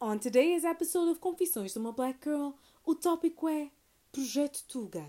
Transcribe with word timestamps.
On 0.00 0.16
today's 0.16 0.62
episode 0.62 1.10
of 1.10 1.18
Confissões 1.18 1.72
de 1.72 1.78
uma 1.80 1.90
Black 1.90 2.20
Girl, 2.22 2.50
o 2.86 2.94
tópico 2.94 3.48
é 3.48 3.68
Projeto 4.12 4.62
Tuga, 4.68 5.04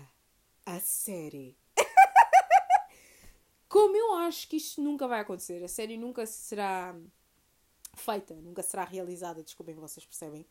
a 0.66 0.80
série. 0.80 1.56
Como 3.68 3.96
eu 3.96 4.14
acho 4.14 4.48
que 4.48 4.56
isto 4.56 4.82
nunca 4.82 5.06
vai 5.06 5.20
acontecer, 5.20 5.62
a 5.62 5.68
série 5.68 5.96
nunca 5.96 6.26
será 6.26 6.92
feita, 7.94 8.34
nunca 8.34 8.64
será 8.64 8.82
realizada, 8.82 9.44
desculpem, 9.44 9.76
vocês 9.76 10.04
percebem. 10.04 10.44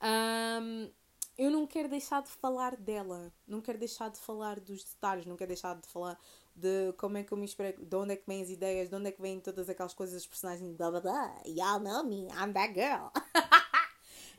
Um, 0.00 0.88
eu 1.36 1.50
não 1.50 1.66
quero 1.66 1.88
deixar 1.88 2.22
de 2.22 2.28
falar 2.28 2.76
dela, 2.76 3.32
não 3.44 3.60
quero 3.60 3.76
deixar 3.76 4.08
de 4.08 4.20
falar 4.20 4.60
dos 4.60 4.84
detalhes, 4.84 5.26
não 5.26 5.36
quero 5.36 5.48
deixar 5.48 5.74
de 5.74 5.88
falar 5.88 6.16
de 6.54 6.92
como 6.92 7.18
é 7.18 7.24
que 7.24 7.32
eu 7.32 7.36
me 7.36 7.44
expresso, 7.44 7.84
de 7.84 7.96
onde 7.96 8.12
é 8.12 8.16
que 8.16 8.28
vêm 8.28 8.40
as 8.40 8.50
ideias, 8.50 8.88
de 8.88 8.94
onde 8.94 9.08
é 9.08 9.10
que 9.10 9.20
vêm 9.20 9.40
todas 9.40 9.68
aquelas 9.68 9.94
coisas, 9.94 10.22
os 10.22 10.28
personagens, 10.28 10.76
blá 10.76 10.92
blá 10.92 11.00
blá, 11.00 11.42
y'all 11.44 11.80
know 11.80 12.04
me, 12.04 12.28
I'm 12.28 12.52
that 12.52 12.72
girl. 12.72 13.10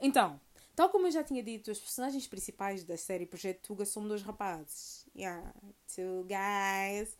então, 0.01 0.39
tal 0.75 0.89
como 0.89 1.07
eu 1.07 1.11
já 1.11 1.23
tinha 1.23 1.43
dito, 1.43 1.71
os 1.71 1.79
personagens 1.79 2.27
principais 2.27 2.83
da 2.83 2.97
série 2.97 3.25
Projeto 3.25 3.61
Tuga 3.61 3.85
são 3.85 4.07
dois 4.07 4.21
rapazes. 4.21 5.07
Yeah, 5.15 5.53
two 5.95 6.25
guys. 6.25 7.17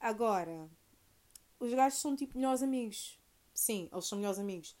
Agora, 0.00 0.68
os 1.60 1.72
gajos 1.72 2.00
são 2.00 2.16
tipo 2.16 2.36
melhores 2.36 2.62
amigos. 2.62 3.18
Sim, 3.52 3.88
eles 3.92 4.06
são 4.06 4.18
melhores 4.18 4.38
amigos. 4.38 4.76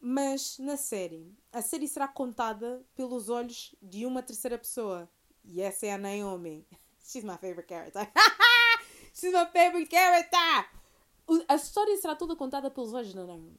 Mas 0.00 0.58
na 0.58 0.76
série, 0.76 1.34
a 1.52 1.60
série 1.60 1.88
será 1.88 2.06
contada 2.06 2.84
pelos 2.94 3.28
olhos 3.28 3.74
de 3.82 4.06
uma 4.06 4.22
terceira 4.22 4.58
pessoa. 4.58 5.10
E 5.44 5.60
essa 5.60 5.86
é 5.86 5.92
a 5.92 5.98
Naomi. 5.98 6.66
She's 7.04 7.24
my 7.24 7.36
favorite 7.36 7.68
character. 7.68 8.10
She's 9.14 9.32
my 9.32 9.46
favorite 9.46 9.88
character! 9.88 10.68
A 11.48 11.54
história 11.54 11.96
será 11.96 12.14
toda 12.14 12.36
contada 12.36 12.70
pelos 12.70 12.92
olhos 12.92 13.14
da 13.14 13.24
Naomi. 13.24 13.58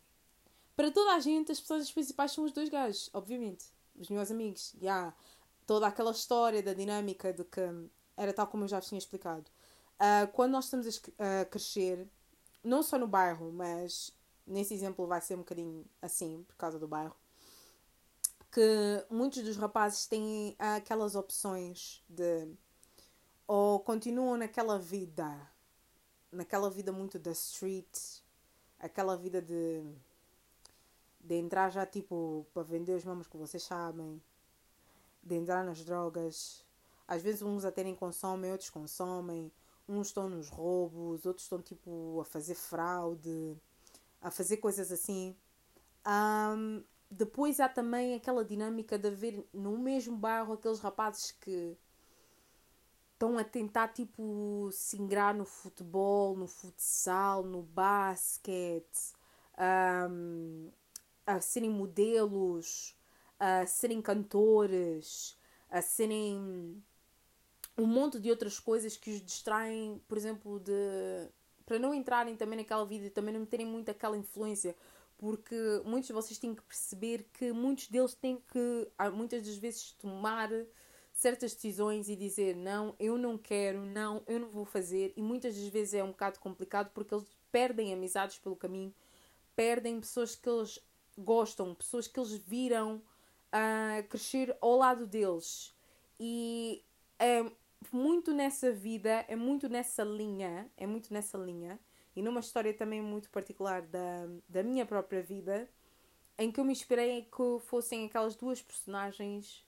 Para 0.77 0.91
toda 0.91 1.15
a 1.15 1.19
gente, 1.19 1.51
as 1.51 1.59
personagens 1.59 1.91
principais 1.91 2.31
são 2.31 2.43
os 2.43 2.51
dois 2.51 2.69
gajos, 2.69 3.09
obviamente. 3.11 3.65
Os 3.95 4.09
meus 4.09 4.29
amigos. 4.29 4.75
Já. 4.79 4.81
Yeah. 4.81 5.15
Toda 5.65 5.87
aquela 5.87 6.11
história 6.11 6.61
da 6.61 6.73
dinâmica 6.73 7.33
de 7.33 7.43
que 7.43 7.59
era 8.15 8.31
tal 8.31 8.45
como 8.45 8.63
eu 8.63 8.67
já 8.67 8.79
tinha 8.79 8.99
explicado. 8.99 9.49
Uh, 9.95 10.31
quando 10.31 10.51
nós 10.51 10.65
estamos 10.65 11.01
a, 11.17 11.41
a 11.41 11.45
crescer, 11.45 12.07
não 12.63 12.83
só 12.83 12.99
no 12.99 13.07
bairro, 13.07 13.51
mas 13.51 14.13
nesse 14.45 14.75
exemplo 14.75 15.07
vai 15.07 15.19
ser 15.19 15.33
um 15.33 15.39
bocadinho 15.39 15.83
assim, 15.99 16.43
por 16.47 16.55
causa 16.55 16.77
do 16.77 16.87
bairro, 16.87 17.15
que 18.51 19.05
muitos 19.09 19.43
dos 19.43 19.57
rapazes 19.57 20.05
têm 20.05 20.55
aquelas 20.59 21.15
opções 21.15 22.03
de 22.07 22.47
ou 23.47 23.79
continuam 23.79 24.37
naquela 24.37 24.77
vida, 24.77 25.49
naquela 26.31 26.69
vida 26.69 26.91
muito 26.91 27.17
da 27.17 27.31
street, 27.31 28.21
aquela 28.79 29.17
vida 29.17 29.41
de 29.41 29.83
de 31.19 31.35
entrar 31.35 31.69
já 31.69 31.85
tipo 31.85 32.45
para 32.53 32.63
vender 32.63 32.93
os 32.93 33.05
mamos 33.05 33.27
que 33.27 33.37
vocês 33.37 33.63
sabem, 33.63 34.21
de 35.23 35.35
entrar 35.35 35.63
nas 35.63 35.83
drogas. 35.83 36.65
Às 37.07 37.21
vezes 37.21 37.41
uns 37.41 37.65
até 37.65 37.83
nem 37.83 37.95
consomem, 37.95 38.51
outros 38.51 38.69
consomem 38.69 39.51
uns 39.87 40.07
estão 40.07 40.29
nos 40.29 40.49
roubos, 40.49 41.25
outros 41.25 41.45
estão 41.45 41.61
tipo 41.61 42.19
a 42.19 42.25
fazer 42.25 42.55
fraude, 42.55 43.57
a 44.21 44.29
fazer 44.29 44.57
coisas 44.57 44.91
assim. 44.91 45.35
Um, 46.05 46.83
depois 47.09 47.59
há 47.59 47.69
também 47.69 48.15
aquela 48.15 48.43
dinâmica 48.43 48.99
de 48.99 49.07
haver 49.07 49.47
no 49.53 49.77
mesmo 49.77 50.17
bairro 50.17 50.53
aqueles 50.53 50.79
rapazes 50.79 51.31
que 51.31 51.77
estão 53.13 53.37
a 53.37 53.43
tentar 53.43 53.89
tipo 53.89 54.69
se 54.71 54.97
ingrar 54.97 55.33
no 55.33 55.45
futebol, 55.45 56.35
no 56.35 56.47
futsal, 56.47 57.43
no 57.43 57.63
basquete, 57.63 59.13
um, 60.09 60.69
a 61.27 61.41
serem 61.41 61.69
modelos, 61.69 62.95
a 63.37 63.65
serem 63.65 64.01
cantores, 64.01 65.37
a 65.69 65.81
serem 65.81 66.81
um 67.77 67.85
monte 67.85 68.19
de 68.19 68.31
outras 68.31 68.59
coisas 68.59 68.97
que 68.97 69.11
os 69.11 69.21
distraem, 69.21 70.01
por 70.07 70.17
exemplo, 70.17 70.59
de 70.59 71.29
para 71.65 71.77
não 71.77 71.93
entrarem 71.93 72.37
também 72.37 72.57
naquela 72.57 72.85
vida 72.85 73.07
e 73.07 73.09
também 73.09 73.33
não 73.33 73.45
terem 73.45 73.65
muito 73.65 73.91
aquela 73.91 74.17
influência, 74.17 74.73
porque 75.17 75.55
muitos 75.83 76.07
de 76.07 76.13
vocês 76.13 76.39
têm 76.39 76.55
que 76.55 76.61
perceber 76.61 77.27
que 77.33 77.51
muitos 77.51 77.89
deles 77.89 78.13
têm 78.13 78.41
que 78.51 78.87
muitas 79.13 79.45
das 79.45 79.57
vezes 79.57 79.91
tomar 79.99 80.49
certas 81.11 81.53
decisões 81.53 82.07
e 82.07 82.15
dizer 82.15 82.55
não, 82.55 82.95
eu 82.97 83.17
não 83.17 83.37
quero, 83.37 83.85
não, 83.85 84.23
eu 84.27 84.39
não 84.39 84.49
vou 84.49 84.63
fazer, 84.63 85.11
e 85.17 85.21
muitas 85.21 85.55
das 85.55 85.67
vezes 85.67 85.95
é 85.95 86.03
um 86.03 86.11
bocado 86.11 86.39
complicado 86.39 86.89
porque 86.93 87.13
eles 87.13 87.27
perdem 87.51 87.93
amizades 87.93 88.37
pelo 88.37 88.55
caminho, 88.55 88.93
perdem 89.53 89.99
pessoas 89.99 90.35
que 90.35 90.47
eles 90.47 90.79
gostam, 91.17 91.73
pessoas 91.73 92.07
que 92.07 92.19
eles 92.19 92.33
viram 92.33 93.01
uh, 93.47 94.07
crescer 94.07 94.55
ao 94.61 94.77
lado 94.77 95.05
deles. 95.07 95.75
E 96.19 96.83
é, 97.19 97.43
muito 97.91 98.33
nessa 98.33 98.71
vida, 98.71 99.25
é 99.27 99.35
muito 99.35 99.69
nessa 99.69 100.03
linha, 100.03 100.69
é 100.77 100.85
muito 100.85 101.13
nessa 101.13 101.37
linha, 101.37 101.79
e 102.15 102.21
numa 102.21 102.39
história 102.39 102.73
também 102.73 103.01
muito 103.01 103.29
particular 103.29 103.81
da, 103.81 104.27
da 104.47 104.63
minha 104.63 104.85
própria 104.85 105.21
vida, 105.21 105.69
em 106.37 106.51
que 106.51 106.59
eu 106.59 106.65
me 106.65 106.71
inspirei 106.71 107.23
que 107.23 107.59
fossem 107.65 108.05
aquelas 108.05 108.35
duas 108.35 108.61
personagens, 108.61 109.65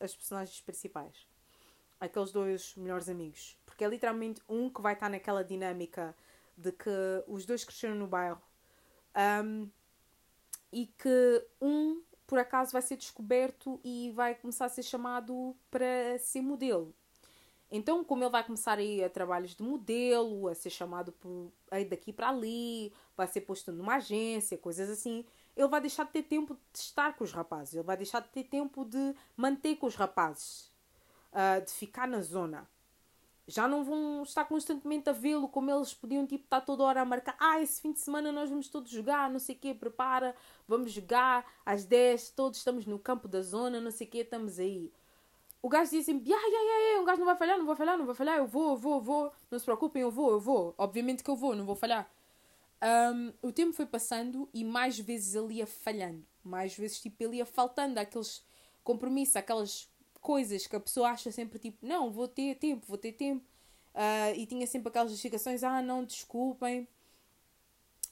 as 0.00 0.14
personagens 0.14 0.60
principais. 0.60 1.26
Aqueles 2.00 2.30
dois 2.30 2.76
melhores 2.76 3.08
amigos. 3.08 3.58
Porque 3.66 3.84
é 3.84 3.88
literalmente 3.88 4.40
um 4.48 4.70
que 4.70 4.80
vai 4.80 4.94
estar 4.94 5.08
naquela 5.08 5.42
dinâmica 5.42 6.14
de 6.56 6.70
que 6.72 6.90
os 7.26 7.44
dois 7.44 7.64
cresceram 7.64 7.96
no 7.96 8.06
bairro 8.06 8.40
um, 9.44 9.68
e 10.72 10.86
que 10.86 11.46
um, 11.60 12.02
por 12.28 12.38
acaso, 12.38 12.72
vai 12.72 12.82
ser 12.82 12.96
descoberto 12.96 13.80
e 13.82 14.12
vai 14.14 14.34
começar 14.34 14.66
a 14.66 14.68
ser 14.68 14.82
chamado 14.82 15.56
para 15.70 16.18
ser 16.18 16.42
modelo. 16.42 16.94
Então, 17.70 18.04
como 18.04 18.22
ele 18.22 18.30
vai 18.30 18.44
começar 18.44 18.78
a 18.78 18.82
ir 18.82 19.02
a 19.02 19.08
trabalhos 19.08 19.54
de 19.54 19.62
modelo, 19.62 20.46
a 20.46 20.54
ser 20.54 20.68
chamado 20.68 21.10
por 21.12 21.50
aí 21.70 21.86
daqui 21.86 22.12
para 22.12 22.28
ali, 22.28 22.92
vai 23.16 23.26
ser 23.26 23.42
posto 23.42 23.72
numa 23.72 23.96
agência, 23.96 24.58
coisas 24.58 24.90
assim, 24.90 25.24
ele 25.56 25.68
vai 25.68 25.80
deixar 25.80 26.04
de 26.04 26.12
ter 26.12 26.22
tempo 26.22 26.54
de 26.54 26.78
estar 26.78 27.16
com 27.16 27.24
os 27.24 27.32
rapazes, 27.32 27.74
ele 27.74 27.82
vai 27.82 27.96
deixar 27.96 28.20
de 28.20 28.28
ter 28.28 28.44
tempo 28.44 28.84
de 28.84 29.14
manter 29.34 29.76
com 29.76 29.86
os 29.86 29.94
rapazes, 29.94 30.70
uh, 31.32 31.64
de 31.64 31.72
ficar 31.72 32.06
na 32.06 32.20
zona. 32.20 32.68
Já 33.48 33.66
não 33.66 33.82
vão 33.82 34.22
estar 34.22 34.44
constantemente 34.44 35.08
a 35.10 35.12
vê-lo 35.12 35.48
como 35.48 35.70
eles 35.70 35.92
podiam 35.92 36.24
tipo, 36.24 36.44
estar 36.44 36.60
toda 36.60 36.84
hora 36.84 37.00
a 37.00 37.04
marcar. 37.04 37.34
Ah, 37.40 37.60
esse 37.60 37.80
fim 37.80 37.92
de 37.92 37.98
semana 37.98 38.30
nós 38.30 38.48
vamos 38.48 38.68
todos 38.68 38.90
jogar, 38.90 39.28
não 39.28 39.40
sei 39.40 39.56
o 39.56 39.58
quê, 39.58 39.74
prepara, 39.74 40.36
vamos 40.68 40.92
jogar 40.92 41.44
às 41.66 41.84
10, 41.84 42.30
todos 42.30 42.58
estamos 42.58 42.86
no 42.86 42.98
campo 42.98 43.26
da 43.26 43.42
zona, 43.42 43.80
não 43.80 43.90
sei 43.90 44.06
o 44.06 44.10
quê, 44.10 44.18
estamos 44.18 44.60
aí 44.60 44.92
o 45.60 45.68
gajo 45.68 45.96
assim, 45.98 46.22
yeah, 46.24 46.46
yeah, 46.46 46.62
yeah, 46.62 46.84
yeah, 46.84 47.02
um 47.02 47.04
gajo 47.04 47.18
não 47.18 47.26
vai 47.26 47.36
falhar, 47.36 47.58
não 47.58 47.66
vai 47.66 47.76
falhar, 47.76 47.98
não 47.98 48.06
vai 48.06 48.14
falhar, 48.14 48.38
eu 48.38 48.46
vou, 48.46 48.70
eu 48.70 48.76
vou, 48.76 48.94
eu 48.94 49.00
vou, 49.00 49.32
não 49.50 49.58
se 49.58 49.64
preocupem, 49.64 50.02
eu 50.02 50.10
vou, 50.10 50.30
eu 50.30 50.40
vou. 50.40 50.74
Obviamente 50.78 51.22
que 51.22 51.30
eu 51.30 51.36
vou, 51.36 51.54
não 51.54 51.64
vou 51.64 51.74
falhar. 51.74 52.08
Um, 52.80 53.32
o 53.42 53.52
tempo 53.52 53.72
foi 53.72 53.86
passando 53.86 54.48
e 54.54 54.64
mais 54.64 54.98
vezes 54.98 55.34
ele 55.34 55.54
ia 55.54 55.66
falhando. 55.66 56.24
Mais 56.44 56.76
vezes, 56.76 57.00
tipo, 57.00 57.22
ele 57.22 57.38
ia 57.38 57.46
faltando 57.46 57.98
aqueles 57.98 58.44
compromissos, 58.84 59.36
aquelas 59.36 59.90
coisas 60.20 60.66
que 60.66 60.76
a 60.76 60.80
pessoa 60.80 61.10
acha 61.10 61.30
sempre, 61.32 61.58
tipo, 61.58 61.86
não, 61.86 62.10
vou 62.10 62.28
ter 62.28 62.56
tempo, 62.56 62.86
vou 62.86 62.98
ter 62.98 63.12
tempo. 63.12 63.44
Uh, 63.94 64.34
e 64.36 64.46
tinha 64.46 64.66
sempre 64.66 64.88
aquelas 64.88 65.10
justificações, 65.10 65.64
ah, 65.64 65.82
não, 65.82 66.04
desculpem. 66.04 66.86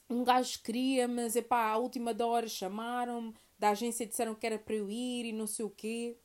Um 0.09 0.23
gajo 0.23 0.61
queria, 0.63 1.07
mas, 1.07 1.35
epá, 1.35 1.69
à 1.69 1.77
última 1.77 2.13
da 2.13 2.25
hora 2.25 2.47
chamaram-me, 2.47 3.33
da 3.59 3.69
agência 3.69 4.05
disseram 4.05 4.35
que 4.35 4.45
era 4.45 4.59
para 4.59 4.75
eu 4.75 4.89
ir 4.89 5.25
e 5.25 5.33
não 5.33 5.47
sei 5.47 5.65
o 5.65 5.69
quê 5.69 6.17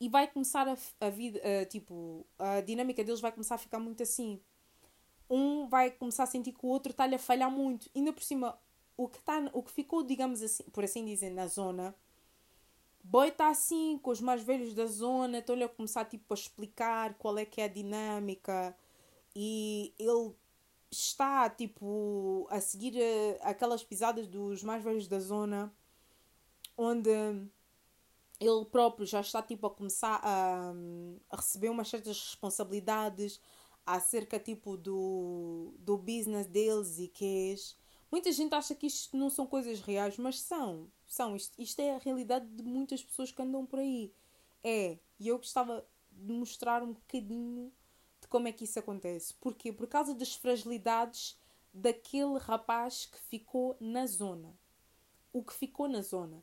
e 0.00 0.08
vai 0.08 0.28
começar 0.28 0.68
a, 0.68 0.76
a 1.00 1.10
vida, 1.10 1.40
uh, 1.40 1.66
tipo, 1.66 2.24
a 2.38 2.60
dinâmica 2.60 3.02
deles 3.02 3.20
vai 3.20 3.32
começar 3.32 3.56
a 3.56 3.58
ficar 3.58 3.78
muito 3.78 4.02
assim. 4.02 4.40
Um 5.28 5.66
vai 5.68 5.90
começar 5.90 6.22
a 6.22 6.26
sentir 6.26 6.52
que 6.52 6.64
o 6.64 6.68
outro 6.68 6.92
está-lhe 6.92 7.14
a 7.14 7.18
falhar 7.18 7.50
muito. 7.50 7.90
Ainda 7.94 8.12
por 8.12 8.22
cima, 8.22 8.58
o 8.96 9.08
que, 9.08 9.18
tá, 9.20 9.50
o 9.52 9.62
que 9.62 9.72
ficou, 9.72 10.02
digamos 10.02 10.42
assim, 10.42 10.62
por 10.72 10.84
assim 10.84 11.04
dizer, 11.04 11.30
na 11.30 11.46
zona, 11.46 11.94
Boy 13.10 13.28
está 13.28 13.48
assim, 13.48 13.98
com 14.02 14.10
os 14.10 14.20
mais 14.20 14.42
velhos 14.42 14.74
da 14.74 14.84
zona, 14.84 15.38
estão-lhe 15.38 15.64
a 15.64 15.68
começar 15.68 16.04
tipo, 16.04 16.26
a 16.30 16.34
explicar 16.34 17.14
qual 17.14 17.38
é 17.38 17.44
que 17.46 17.58
é 17.58 17.64
a 17.64 17.68
dinâmica. 17.68 18.76
E 19.34 19.94
ele 19.98 20.34
está 20.90 21.48
tipo 21.48 22.46
a 22.50 22.60
seguir 22.60 22.94
uh, 22.96 23.38
aquelas 23.42 23.82
pisadas 23.82 24.26
dos 24.26 24.62
mais 24.62 24.84
velhos 24.84 25.08
da 25.08 25.20
zona 25.20 25.72
onde 26.76 27.10
ele 28.40 28.64
próprio 28.66 29.06
já 29.06 29.20
está 29.20 29.42
tipo 29.42 29.66
a 29.66 29.70
começar 29.70 30.20
a, 30.22 30.72
a 31.30 31.36
receber 31.36 31.70
umas 31.70 31.88
certas 31.88 32.18
responsabilidades 32.20 33.40
acerca 33.86 34.38
tipo 34.38 34.76
do, 34.76 35.74
do 35.78 35.96
business 35.96 36.46
deles 36.46 36.98
e 36.98 37.08
que 37.08 37.54
muita 38.10 38.30
gente 38.32 38.54
acha 38.54 38.74
que 38.74 38.86
isto 38.86 39.16
não 39.16 39.30
são 39.30 39.46
coisas 39.46 39.80
reais 39.80 40.16
mas 40.18 40.40
são 40.40 40.90
são 41.08 41.34
isto, 41.34 41.60
isto 41.60 41.80
é 41.80 41.94
a 41.94 41.98
realidade 41.98 42.46
de 42.46 42.62
muitas 42.62 43.02
pessoas 43.02 43.32
que 43.32 43.42
andam 43.42 43.66
por 43.66 43.78
aí. 43.78 44.12
É 44.62 44.98
e 45.18 45.28
eu 45.28 45.38
gostava 45.38 45.84
de 46.10 46.32
mostrar 46.32 46.82
um 46.82 46.92
bocadinho 46.92 47.72
de 48.20 48.28
como 48.28 48.48
é 48.48 48.52
que 48.52 48.64
isso 48.64 48.78
acontece. 48.78 49.34
Porque 49.34 49.72
por 49.72 49.86
causa 49.86 50.14
das 50.14 50.34
fragilidades 50.34 51.38
daquele 51.72 52.38
rapaz 52.38 53.06
que 53.06 53.18
ficou 53.18 53.76
na 53.80 54.06
zona. 54.06 54.56
O 55.32 55.42
que 55.42 55.52
ficou 55.52 55.88
na 55.88 56.02
zona. 56.02 56.42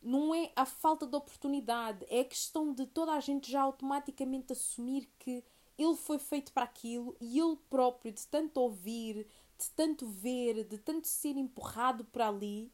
Não 0.00 0.34
é 0.34 0.52
a 0.54 0.66
falta 0.66 1.06
de 1.06 1.16
oportunidade, 1.16 2.04
é 2.10 2.20
a 2.20 2.24
questão 2.24 2.74
de 2.74 2.86
toda 2.86 3.12
a 3.12 3.20
gente 3.20 3.50
já 3.50 3.62
automaticamente 3.62 4.52
assumir 4.52 5.10
que 5.18 5.42
ele 5.78 5.96
foi 5.96 6.18
feito 6.18 6.52
para 6.52 6.64
aquilo 6.64 7.16
e 7.18 7.38
ele 7.38 7.56
próprio, 7.70 8.12
de 8.12 8.26
tanto 8.26 8.60
ouvir, 8.60 9.26
de 9.58 9.70
tanto 9.70 10.06
ver, 10.06 10.64
de 10.64 10.76
tanto 10.76 11.08
ser 11.08 11.36
empurrado 11.38 12.04
para 12.04 12.28
ali, 12.28 12.70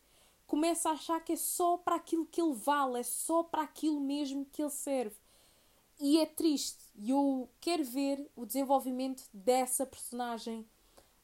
começa 0.51 0.89
a 0.89 0.95
achar 0.95 1.21
que 1.21 1.35
é 1.35 1.37
só 1.37 1.77
para 1.77 1.95
aquilo 1.95 2.27
que 2.27 2.43
ele 2.43 2.55
vale, 2.55 2.99
é 2.99 3.03
só 3.05 3.45
para 3.45 3.63
aquilo 3.63 4.01
mesmo 4.01 4.45
que 4.45 4.61
ele 4.61 4.71
serve. 4.71 5.15
E 6.01 6.19
é 6.19 6.27
triste. 6.27 6.83
E 6.97 7.11
eu 7.11 7.49
quero 7.61 7.85
ver 7.85 8.29
o 8.35 8.45
desenvolvimento 8.45 9.23
dessa 9.33 9.87
personagem, 9.87 10.69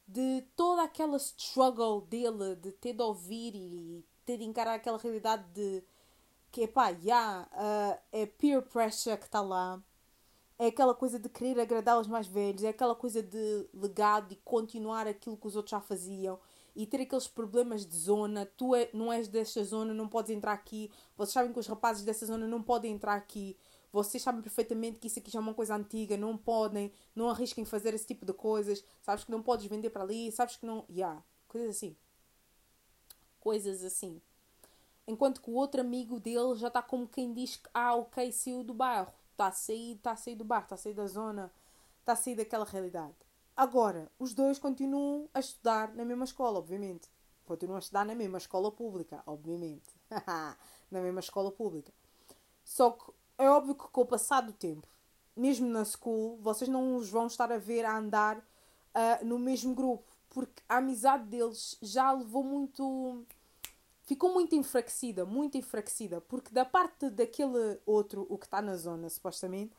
de 0.07 0.45
toda 0.55 0.85
aquela 0.85 1.17
struggle 1.17 2.03
dele, 2.03 2.55
de 2.55 2.71
ter 2.71 2.93
de 2.93 3.03
ouvir 3.03 3.57
e 3.57 4.05
ter 4.25 4.39
de 4.39 4.45
encarar 4.45 4.75
aquela 4.75 4.97
realidade 4.97 5.45
de 5.53 5.83
que, 6.53 6.63
epá, 6.63 6.91
yeah, 6.91 7.49
uh, 7.53 8.01
é 8.13 8.27
peer 8.27 8.63
pressure 8.63 9.19
que 9.19 9.25
está 9.25 9.41
lá, 9.41 9.83
é 10.57 10.67
aquela 10.67 10.95
coisa 10.95 11.19
de 11.19 11.29
querer 11.29 11.59
agradar 11.59 11.99
os 11.99 12.07
mais 12.07 12.29
velhos, 12.29 12.63
é 12.63 12.69
aquela 12.69 12.95
coisa 12.95 13.21
de 13.21 13.69
legado 13.75 14.33
e 14.33 14.37
continuar 14.37 15.09
aquilo 15.09 15.37
que 15.37 15.49
os 15.49 15.57
outros 15.57 15.73
já 15.73 15.81
faziam 15.81 16.39
e 16.77 16.87
ter 16.87 17.01
aqueles 17.01 17.27
problemas 17.27 17.87
de 17.87 17.97
zona. 17.97 18.47
Tu 18.57 18.75
é, 18.75 18.91
não 18.93 19.11
és 19.13 19.27
desta 19.27 19.65
zona, 19.65 19.95
não 19.95 20.07
podes 20.07 20.31
entrar 20.31 20.53
aqui. 20.53 20.91
Vocês 21.17 21.33
sabem 21.33 21.53
que 21.53 21.59
os 21.59 21.67
rapazes 21.67 22.05
dessa 22.05 22.27
zona 22.27 22.47
não 22.47 22.63
podem 22.63 22.93
entrar 22.93 23.15
aqui. 23.15 23.57
Vocês 23.91 24.23
sabem 24.23 24.43
perfeitamente 24.43 24.99
que 24.99 25.07
isso 25.07 25.19
aqui 25.19 25.31
já 25.31 25.39
é 25.39 25.43
uma 25.43 25.55
coisa 25.55 25.75
antiga, 25.75 26.19
não 26.19 26.37
podem, 26.37 26.93
não 27.15 27.31
arrisquem 27.31 27.65
fazer 27.65 27.95
esse 27.95 28.07
tipo 28.07 28.27
de 28.27 28.35
coisas. 28.35 28.85
Sabes 29.01 29.25
que 29.25 29.31
não 29.31 29.43
podes 29.43 29.65
vender 29.67 29.89
para 29.89 30.03
ali, 30.03 30.31
sabes 30.31 30.57
que 30.57 30.67
não. 30.67 30.85
Yeah, 30.91 31.25
coisas 31.49 31.77
assim. 31.77 31.97
Coisas 33.41 33.83
assim. 33.83 34.21
Enquanto 35.07 35.41
que 35.41 35.51
o 35.51 35.55
outro 35.55 35.81
amigo 35.81 36.21
dele 36.21 36.57
já 36.57 36.69
está 36.69 36.83
como 36.83 37.09
quem 37.09 37.33
diz 37.33 37.57
que, 37.57 37.71
ah, 37.73 37.95
ok, 37.95 38.31
saiu 38.33 38.63
do 38.63 38.75
bairro. 38.75 39.11
Está 39.33 39.47
a 39.47 39.53
sair, 39.53 39.93
está 39.93 40.13
a 40.13 40.17
sair 40.17 40.35
do 40.35 40.45
bairro, 40.45 40.65
está 40.65 40.75
a 40.75 40.79
sair 40.79 40.95
da 40.95 41.07
zona, 41.07 41.53
está 42.01 42.13
a 42.13 42.17
sair 42.17 42.35
daquela 42.35 42.65
realidade. 42.65 43.15
Agora, 43.57 44.13
os 44.19 44.35
dois 44.35 44.59
continuam 44.59 45.31
a 45.33 45.41
estudar 45.41 45.95
na 45.95 46.05
mesma 46.05 46.25
escola, 46.25 46.59
obviamente. 46.59 47.09
Continuam 47.47 47.77
a 47.77 47.81
estudar 47.81 48.05
na 48.05 48.15
mesma 48.15 48.37
escola 48.37 48.71
pública, 48.71 49.23
obviamente. 49.27 49.95
na 50.91 51.01
mesma 51.01 51.21
escola 51.21 51.51
pública. 51.51 51.91
Só 52.63 52.91
que 52.91 53.11
é 53.39 53.49
óbvio 53.49 53.75
que 53.75 53.89
com 53.89 54.03
o 54.03 54.07
passar 54.07 54.43
do 54.43 54.53
tempo, 54.53 54.87
mesmo 55.35 55.67
na 55.69 55.85
school, 55.87 56.39
vocês 56.43 56.69
não 56.69 56.97
os 56.97 57.09
vão 57.09 57.29
estar 57.29 57.51
a 57.51 57.57
ver 57.57 57.87
a 57.87 57.97
andar 57.97 58.37
uh, 58.39 59.25
no 59.25 59.39
mesmo 59.39 59.75
grupo. 59.75 60.05
Porque 60.29 60.63
a 60.69 60.77
amizade 60.77 61.25
deles 61.25 61.79
já 61.81 62.13
levou 62.13 62.45
muito. 62.45 63.25
Ficou 64.03 64.35
muito 64.35 64.55
enfraquecida, 64.55 65.25
muito 65.25 65.57
enfraquecida. 65.57 66.21
Porque 66.21 66.53
da 66.53 66.67
parte 66.67 67.09
daquele 67.09 67.81
outro, 67.87 68.27
o 68.29 68.37
que 68.37 68.45
está 68.45 68.61
na 68.61 68.77
zona, 68.77 69.09
supostamente, 69.09 69.73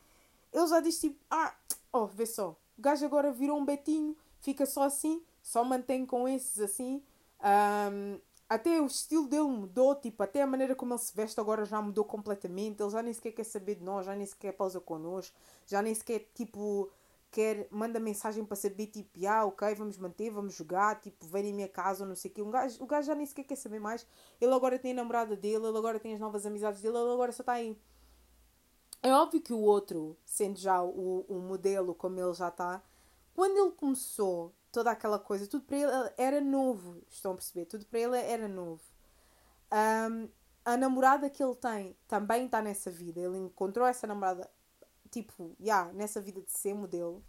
ele 0.52 0.66
já 0.66 0.80
diz 0.80 0.98
tipo: 0.98 1.16
Ah, 1.30 1.54
oh, 1.92 2.06
vê 2.06 2.26
só, 2.26 2.56
o 2.78 2.82
gajo 2.82 3.04
agora 3.04 3.32
virou 3.32 3.58
um 3.58 3.64
betinho, 3.64 4.16
fica 4.40 4.64
só 4.64 4.84
assim, 4.84 5.22
só 5.42 5.64
mantém 5.64 6.06
com 6.06 6.28
esses 6.28 6.60
assim. 6.60 7.02
Um, 7.40 8.20
até 8.48 8.80
o 8.80 8.86
estilo 8.86 9.26
dele 9.26 9.48
mudou, 9.48 9.94
tipo, 9.94 10.22
até 10.22 10.40
a 10.40 10.46
maneira 10.46 10.74
como 10.74 10.94
ele 10.94 11.00
se 11.00 11.14
veste 11.14 11.38
agora 11.38 11.64
já 11.64 11.82
mudou 11.82 12.04
completamente. 12.04 12.82
Ele 12.82 12.90
já 12.90 13.02
nem 13.02 13.12
sequer 13.12 13.32
quer 13.32 13.44
saber 13.44 13.74
de 13.74 13.84
nós, 13.84 14.06
já 14.06 14.14
nem 14.14 14.24
sequer 14.26 14.52
pausa 14.52 14.80
connosco, 14.80 15.36
já 15.66 15.82
nem 15.82 15.94
sequer, 15.94 16.30
tipo, 16.34 16.90
quer, 17.30 17.66
manda 17.70 18.00
mensagem 18.00 18.44
para 18.44 18.56
saber, 18.56 18.86
tipo, 18.86 19.26
ah, 19.26 19.44
ok, 19.44 19.74
vamos 19.74 19.98
manter, 19.98 20.30
vamos 20.30 20.54
jogar, 20.54 21.00
tipo, 21.00 21.26
vem 21.26 21.48
em 21.48 21.52
minha 21.52 21.68
casa 21.68 22.04
ou 22.04 22.08
não 22.08 22.16
sei 22.16 22.30
o 22.30 22.34
quê. 22.34 22.42
Um 22.42 22.50
gajo, 22.50 22.82
o 22.82 22.86
gajo 22.86 23.06
já 23.08 23.14
nem 23.14 23.26
sequer 23.26 23.44
quer 23.44 23.56
saber 23.56 23.80
mais. 23.80 24.06
Ele 24.40 24.54
agora 24.54 24.78
tem 24.78 24.92
a 24.92 24.94
namorada 24.94 25.36
dele, 25.36 25.66
ele 25.66 25.76
agora 25.78 26.00
tem 26.00 26.14
as 26.14 26.20
novas 26.20 26.46
amizades 26.46 26.80
dele, 26.80 26.96
ele 26.96 27.12
agora 27.12 27.32
só 27.32 27.42
está 27.42 27.52
aí. 27.54 27.76
É 29.02 29.12
óbvio 29.12 29.40
que 29.40 29.52
o 29.52 29.60
outro, 29.60 30.16
sendo 30.24 30.58
já 30.58 30.82
o, 30.82 31.24
o 31.28 31.38
modelo 31.38 31.94
como 31.94 32.18
ele 32.18 32.34
já 32.34 32.48
está, 32.48 32.82
quando 33.34 33.56
ele 33.56 33.70
começou 33.70 34.52
toda 34.72 34.90
aquela 34.90 35.18
coisa, 35.18 35.46
tudo 35.46 35.64
para 35.64 35.76
ele 35.76 36.12
era 36.16 36.40
novo. 36.40 37.00
Estão 37.08 37.32
a 37.32 37.34
perceber? 37.34 37.66
Tudo 37.66 37.86
para 37.86 38.00
ele 38.00 38.16
era 38.16 38.48
novo. 38.48 38.82
Um, 39.72 40.28
a 40.64 40.76
namorada 40.76 41.30
que 41.30 41.42
ele 41.42 41.54
tem 41.54 41.96
também 42.06 42.46
está 42.46 42.60
nessa 42.60 42.90
vida. 42.90 43.20
Ele 43.20 43.38
encontrou 43.38 43.86
essa 43.86 44.06
namorada, 44.06 44.50
tipo, 45.10 45.54
já, 45.60 45.64
yeah, 45.64 45.92
nessa 45.92 46.20
vida 46.20 46.42
de 46.42 46.50
ser 46.50 46.74
modelo. 46.74 47.24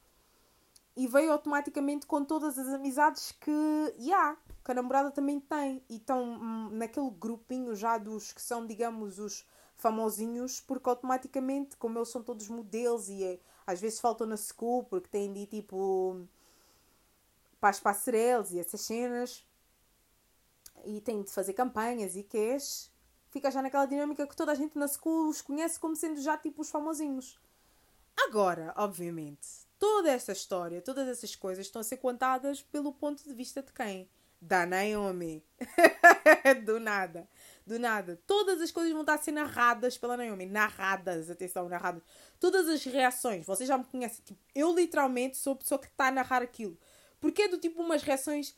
E 0.96 1.08
veio 1.08 1.32
automaticamente 1.32 2.06
com 2.06 2.26
todas 2.26 2.58
as 2.58 2.68
amizades 2.68 3.32
que, 3.32 3.94
já, 3.98 4.04
yeah, 4.04 4.38
que 4.66 4.72
a 4.72 4.74
namorada 4.74 5.12
também 5.12 5.40
tem. 5.40 5.84
E 5.88 5.98
estão 5.98 6.24
hum, 6.24 6.70
naquele 6.72 7.10
grupinho 7.12 7.76
já 7.76 7.98
dos 7.98 8.34
que 8.34 8.42
são, 8.42 8.66
digamos, 8.66 9.20
os 9.20 9.46
famosinhos, 9.80 10.60
porque 10.60 10.90
automaticamente, 10.90 11.78
como 11.78 11.98
eles 11.98 12.10
são 12.10 12.22
todos 12.22 12.48
modelos 12.50 13.10
e 13.10 13.24
é, 13.24 13.40
às 13.66 13.80
vezes 13.80 14.00
faltam 14.00 14.28
na 14.28 14.38
school 14.38 14.84
porque 14.84 15.08
têm 15.08 15.32
de 15.32 15.46
tipo 15.46 16.28
para 17.60 17.70
as 17.70 17.80
passarelas 17.80 18.52
e 18.52 18.60
essas 18.60 18.82
cenas 18.82 19.46
e 20.86 21.02
têm 21.02 21.22
de 21.22 21.32
fazer 21.32 21.54
campanhas 21.54 22.16
e 22.16 22.24
queixes, 22.24 22.92
fica 23.30 23.52
já 23.52 23.62
naquela 23.62 23.86
dinâmica 23.86 24.28
que 24.28 24.36
toda 24.36 24.52
a 24.52 24.56
gente 24.56 24.78
na 24.78 24.88
school 24.88 25.30
os 25.30 25.42
conhece 25.42 25.80
como 25.80 25.96
sendo 25.96 26.22
já 26.22 26.38
tipo 26.38 26.62
os 26.62 26.70
famosinhos. 26.70 27.40
Agora, 28.18 28.74
obviamente, 28.78 29.48
toda 29.78 30.12
essa 30.12 30.32
história, 30.32 30.82
todas 30.82 31.08
essas 31.08 31.36
coisas 31.36 31.66
estão 31.66 31.80
a 31.82 31.84
ser 31.84 31.98
contadas 31.98 32.62
pelo 32.62 32.94
ponto 32.94 33.24
de 33.24 33.34
vista 33.34 33.62
de 33.62 33.72
quem? 33.72 34.10
Da 34.42 34.66
Naomi. 34.66 35.44
Do 36.66 36.80
nada 36.80 37.28
do 37.70 37.80
nada. 37.80 38.20
Todas 38.26 38.60
as 38.62 38.72
coisas 38.72 38.92
vão 38.92 39.02
estar 39.02 39.14
a 39.14 39.18
ser 39.18 39.32
narradas 39.32 39.98
pela 39.98 40.18
Naomi. 40.18 40.48
Narradas, 40.48 41.30
atenção, 41.30 41.70
narradas. 41.70 42.02
Todas 42.40 42.68
as 42.68 42.84
reações, 42.84 43.46
vocês 43.46 43.68
já 43.68 43.78
me 43.78 43.86
conhecem. 43.86 44.26
Tipo, 44.26 44.40
eu 44.56 44.76
literalmente 44.76 45.38
sou 45.38 45.54
a 45.54 45.56
pessoa 45.56 45.80
que 45.80 45.88
está 45.88 46.08
a 46.08 46.12
narrar 46.12 46.42
aquilo. 46.42 46.78
Porque 47.20 47.44
é 47.44 47.48
do 47.48 47.60
tipo 47.60 47.82
umas 47.82 48.02
reações. 48.02 48.56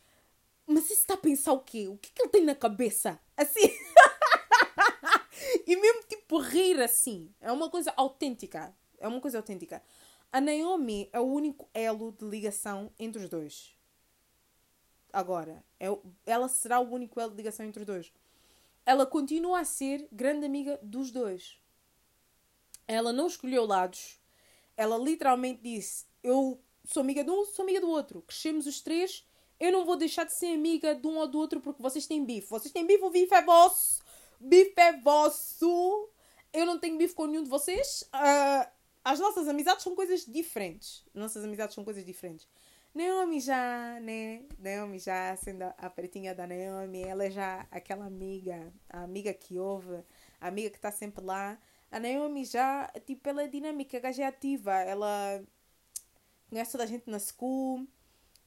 Mas 0.66 0.86
isso 0.86 1.02
está 1.02 1.16
a 1.16 1.18
pensar 1.18 1.52
o 1.52 1.60
quê? 1.60 1.90
O 1.90 1.98
que 1.98 2.10
é 2.10 2.12
que 2.16 2.22
ele 2.22 2.30
tem 2.30 2.46
na 2.46 2.56
cabeça? 2.56 3.20
Assim. 3.36 3.60
e 5.68 5.76
mesmo 5.76 6.04
tipo 6.08 6.40
rir 6.40 6.80
assim. 6.80 7.34
É 7.42 7.52
uma 7.52 7.70
coisa 7.70 7.94
autêntica. 7.98 8.74
É 8.98 9.08
uma 9.08 9.20
coisa 9.20 9.40
autêntica. 9.40 9.84
A 10.32 10.40
Naomi 10.40 11.10
é 11.12 11.20
o 11.20 11.26
único 11.26 11.70
elo 11.74 12.14
de 12.14 12.24
ligação 12.24 12.94
entre 12.98 13.22
os 13.22 13.30
dois. 13.30 13.76
Agora, 15.12 15.62
é, 15.78 15.88
ela 16.26 16.48
será 16.48 16.80
o 16.80 16.90
único 16.90 17.20
elo 17.20 17.32
de 17.32 17.38
ligação 17.38 17.66
entre 17.66 17.82
os 17.82 17.86
dois 17.86 18.14
ela 18.86 19.06
continua 19.06 19.60
a 19.60 19.66
ser 19.66 20.08
grande 20.12 20.46
amiga 20.46 20.80
dos 20.82 21.12
dois. 21.12 21.58
Ela 22.88 23.14
não 23.14 23.28
escolheu 23.28 23.66
lados. 23.66 24.20
Ela 24.76 24.98
literalmente 24.98 25.62
disse: 25.62 26.06
Eu 26.24 26.62
sou 26.86 27.02
amiga 27.02 27.24
de 27.24 27.30
um, 27.30 27.46
sou 27.46 27.64
amiga 27.64 27.80
do 27.80 27.90
outro. 27.90 28.22
Crescemos 28.24 28.66
os 28.66 28.82
três. 28.82 29.26
Eu 29.60 29.72
não 29.72 29.86
vou 29.86 29.96
deixar 29.96 30.24
de 30.24 30.34
ser 30.34 30.56
amiga 30.56 30.96
de 30.96 31.06
um 31.06 31.18
ou 31.18 31.28
do 31.28 31.38
outro 31.38 31.62
porque 31.62 31.82
vocês 31.82 32.08
têm 32.08 32.26
bife. 32.26 32.50
Vocês 32.50 32.72
têm 32.72 32.86
bife, 32.86 33.04
o 33.04 33.12
bife 33.12 33.34
é 33.34 33.44
vosso. 33.44 34.02
Bife 34.40 34.74
é 34.78 34.98
vosso. 35.00 36.10
Eu 36.52 36.66
não 36.66 36.80
tenho 36.80 36.98
bife 36.98 37.14
com 37.14 37.28
nenhum 37.28 37.44
de 37.44 37.50
vocês. 37.50 38.02
Uh, 38.14 38.68
as 39.04 39.20
nossas 39.20 39.48
amizades 39.48 39.84
são 39.84 39.96
coisas 39.96 40.26
diferentes. 40.26 41.06
Nossas 41.14 41.44
amizades 41.44 41.76
são 41.76 41.84
coisas 41.84 42.04
diferentes. 42.04 42.48
Naomi 42.94 43.40
já, 43.40 44.00
né? 44.02 44.44
Naomi 44.60 45.00
já 45.00 45.36
sendo 45.38 45.64
a 45.64 45.90
pretinha 45.90 46.36
da 46.36 46.46
Naomi, 46.46 47.04
ela 47.04 47.26
é 47.26 47.32
já 47.32 47.66
aquela 47.72 48.06
amiga, 48.06 48.74
a 48.90 49.04
amiga 49.04 49.34
que 49.34 49.58
ouve, 49.58 50.04
a 50.40 50.48
amiga 50.48 50.70
que 50.70 50.76
está 50.78 50.92
sempre 50.92 51.24
lá. 51.24 51.58
A 51.90 52.00
Naomi 52.00 52.46
já, 52.46 52.88
tipo, 53.06 53.28
ela 53.30 53.44
é 53.44 53.48
dinâmica, 53.48 53.98
a 53.98 54.02
gaja 54.02 54.24
é 54.24 54.26
ativa, 54.28 54.74
ela 54.74 55.42
conhece 56.50 56.72
toda 56.74 56.84
a 56.84 56.88
gente 56.88 57.10
na 57.10 57.20
school, 57.20 57.88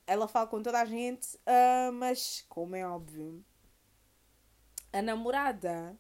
ela 0.06 0.28
fala 0.28 0.46
com 0.46 0.62
toda 0.62 0.80
a 0.80 0.84
gente, 0.84 1.36
uh, 1.36 1.92
mas, 1.92 2.44
como 2.48 2.76
é 2.76 2.86
óbvio, 2.86 3.44
a 4.92 5.02
namorada 5.02 5.98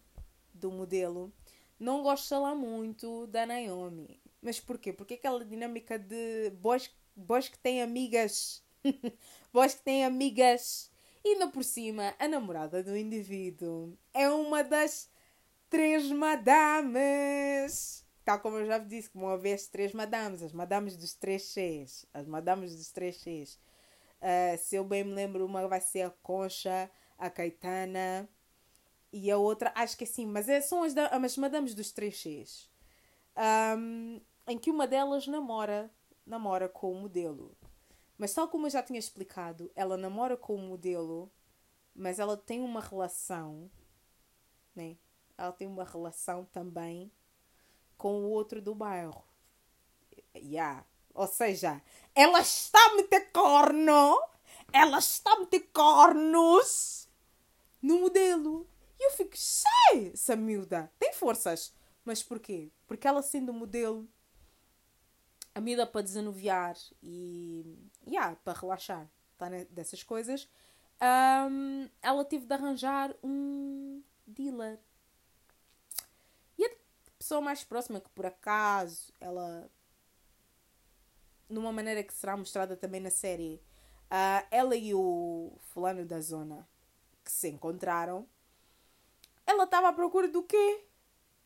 do 0.52 0.70
modelo 0.70 1.32
não 1.78 2.02
gosta 2.02 2.38
lá 2.38 2.54
muito 2.54 3.26
da 3.26 3.46
Naomi. 3.46 4.20
Mas 4.40 4.60
porquê? 4.60 4.92
Porque 4.92 5.14
aquela 5.14 5.44
dinâmica 5.44 5.98
de 5.98 6.50
boys 6.50 6.90
Boys 7.16 7.48
que 7.48 7.58
têm 7.58 7.82
amigas. 7.82 8.62
Boys 9.52 9.74
que 9.74 9.82
têm 9.82 10.04
amigas. 10.04 10.90
E 11.24 11.30
ainda 11.30 11.48
por 11.48 11.64
cima, 11.64 12.14
a 12.18 12.28
namorada 12.28 12.82
do 12.82 12.96
indivíduo 12.96 13.96
é 14.12 14.28
uma 14.28 14.62
das 14.62 15.10
três 15.70 16.10
madames. 16.10 18.04
Tal 18.24 18.40
como 18.40 18.58
eu 18.58 18.66
já 18.66 18.78
vos 18.78 18.88
disse, 18.88 19.10
como 19.10 19.36
vez 19.38 19.66
três 19.66 19.92
madames. 19.92 20.42
As 20.42 20.52
madames 20.52 20.96
dos 20.96 21.14
três 21.14 21.42
Cs. 21.44 22.06
As 22.12 22.26
madames 22.26 22.76
dos 22.76 22.90
três 22.90 23.16
Cs. 23.16 23.54
Uh, 24.20 24.58
se 24.58 24.76
eu 24.76 24.84
bem 24.84 25.04
me 25.04 25.12
lembro, 25.14 25.44
uma 25.44 25.66
vai 25.68 25.80
ser 25.80 26.02
a 26.02 26.10
Concha, 26.10 26.90
a 27.18 27.28
Caetana 27.28 28.28
e 29.12 29.30
a 29.30 29.38
outra, 29.38 29.72
acho 29.76 29.96
que 29.96 30.02
é 30.02 30.06
sim, 30.06 30.26
mas 30.26 30.48
é, 30.48 30.60
são 30.60 30.82
as, 30.82 30.92
as 30.96 31.36
madames 31.36 31.72
dos 31.72 31.92
três 31.92 32.16
Cs. 32.16 32.68
Um, 33.78 34.20
em 34.48 34.58
que 34.58 34.70
uma 34.70 34.88
delas 34.88 35.26
namora 35.28 35.88
namora 36.26 36.68
com 36.68 36.92
o 36.92 37.00
modelo. 37.00 37.56
Mas 38.16 38.32
tal 38.32 38.48
como 38.48 38.66
eu 38.66 38.70
já 38.70 38.82
tinha 38.82 38.98
explicado, 38.98 39.70
ela 39.74 39.96
namora 39.96 40.36
com 40.36 40.54
o 40.54 40.58
modelo, 40.58 41.30
mas 41.94 42.18
ela 42.18 42.36
tem 42.36 42.60
uma 42.62 42.80
relação, 42.80 43.70
né? 44.74 44.96
ela 45.36 45.52
tem 45.52 45.66
uma 45.66 45.84
relação 45.84 46.44
também 46.46 47.10
com 47.96 48.22
o 48.22 48.30
outro 48.30 48.60
do 48.62 48.74
bairro. 48.74 49.24
Yeah. 50.34 50.84
Ou 51.12 51.26
seja, 51.26 51.80
ela 52.14 52.40
está 52.40 52.78
a 52.86 52.94
meter 52.96 53.30
corno, 53.32 54.20
ela 54.72 54.98
está 54.98 55.32
a 55.32 55.40
meter 55.40 55.68
cornos 55.72 57.08
no 57.80 58.00
modelo. 58.00 58.68
E 58.98 59.06
eu 59.06 59.12
fico, 59.12 59.36
sei, 59.36 60.12
essa 60.12 60.34
miúda 60.34 60.92
tem 60.98 61.12
forças. 61.12 61.72
Mas 62.04 62.22
porquê? 62.22 62.70
Porque 62.86 63.06
ela 63.06 63.22
sendo 63.22 63.52
modelo, 63.52 64.08
a 65.54 65.60
miúda 65.60 65.86
para 65.86 66.02
desanuviar 66.02 66.76
e 67.02 67.78
yeah, 68.06 68.36
para 68.44 68.58
relaxar 68.58 69.08
tá, 69.38 69.48
né, 69.48 69.66
dessas 69.70 70.02
coisas, 70.02 70.48
um, 71.50 71.88
ela 72.02 72.24
teve 72.24 72.46
de 72.46 72.54
arranjar 72.54 73.14
um 73.22 74.02
dealer. 74.26 74.78
E 76.58 76.64
a 76.64 76.70
pessoa 77.18 77.40
mais 77.40 77.62
próxima 77.62 78.00
que 78.00 78.10
por 78.10 78.26
acaso 78.26 79.12
ela 79.20 79.70
numa 81.48 81.72
maneira 81.72 82.02
que 82.02 82.12
será 82.12 82.36
mostrada 82.36 82.76
também 82.76 83.00
na 83.00 83.10
série, 83.10 83.60
uh, 84.10 84.46
ela 84.50 84.74
e 84.74 84.94
o 84.94 85.52
fulano 85.72 86.04
da 86.04 86.20
zona 86.20 86.68
que 87.22 87.30
se 87.30 87.48
encontraram, 87.48 88.26
ela 89.46 89.64
estava 89.64 89.88
à 89.88 89.92
procura 89.92 90.28
do 90.28 90.42
quê? 90.42 90.84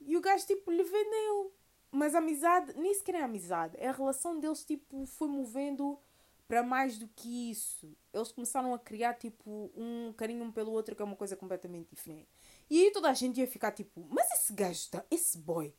E 0.01 0.17
o 0.17 0.21
gajo 0.21 0.47
tipo 0.47 0.71
lhe 0.71 0.83
vendeu. 0.83 1.53
Mas 1.91 2.15
amizade, 2.15 2.75
nem 2.77 2.93
sequer 2.95 3.17
é 3.17 3.23
amizade, 3.23 3.77
é 3.79 3.89
a 3.89 3.93
relação 3.93 4.39
deles 4.39 4.65
tipo 4.65 5.07
foi 5.07 5.29
movendo 5.29 5.99
para 6.47 6.63
mais 6.63 6.99
do 6.99 7.09
que 7.09 7.51
isso. 7.51 7.95
Eles 8.13 8.33
começaram 8.33 8.75
a 8.75 8.79
criar 8.79 9.15
tipo 9.15 9.71
um 9.77 10.13
carinho 10.17 10.45
um 10.45 10.53
pelo 10.53 10.73
outro 10.73 10.95
que 10.95 11.03
é 11.03 11.05
uma 11.05 11.17
coisa 11.17 11.37
completamente 11.37 11.89
diferente. 11.95 12.29
E 12.69 12.85
aí 12.85 12.91
toda 12.91 13.09
a 13.11 13.15
gente 13.15 13.41
ia 13.41 13.47
ficar 13.47 13.73
tipo, 13.73 14.07
mas 14.11 14.31
esse 14.33 14.53
gajo 14.53 14.91
tá, 14.91 15.05
esse 15.11 15.39
boy, 15.39 15.75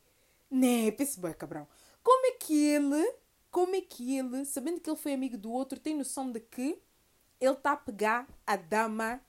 né, 0.50 0.94
esse 0.98 1.18
boy 1.20 1.34
cabrão, 1.34 1.66
como 2.02 2.26
é 2.26 2.32
que 2.32 2.54
ele 2.54 3.14
como 3.50 3.74
é 3.74 3.80
que 3.80 4.16
ele, 4.16 4.44
sabendo 4.44 4.80
que 4.80 4.88
ele 4.88 4.96
foi 4.96 5.12
amigo 5.12 5.36
do 5.36 5.50
outro, 5.50 5.78
tem 5.78 5.96
noção 5.96 6.30
de 6.30 6.38
que 6.38 6.80
ele 7.40 7.52
está 7.52 7.72
a 7.72 7.76
pegar 7.76 8.28
a 8.46 8.54
dama 8.54 9.20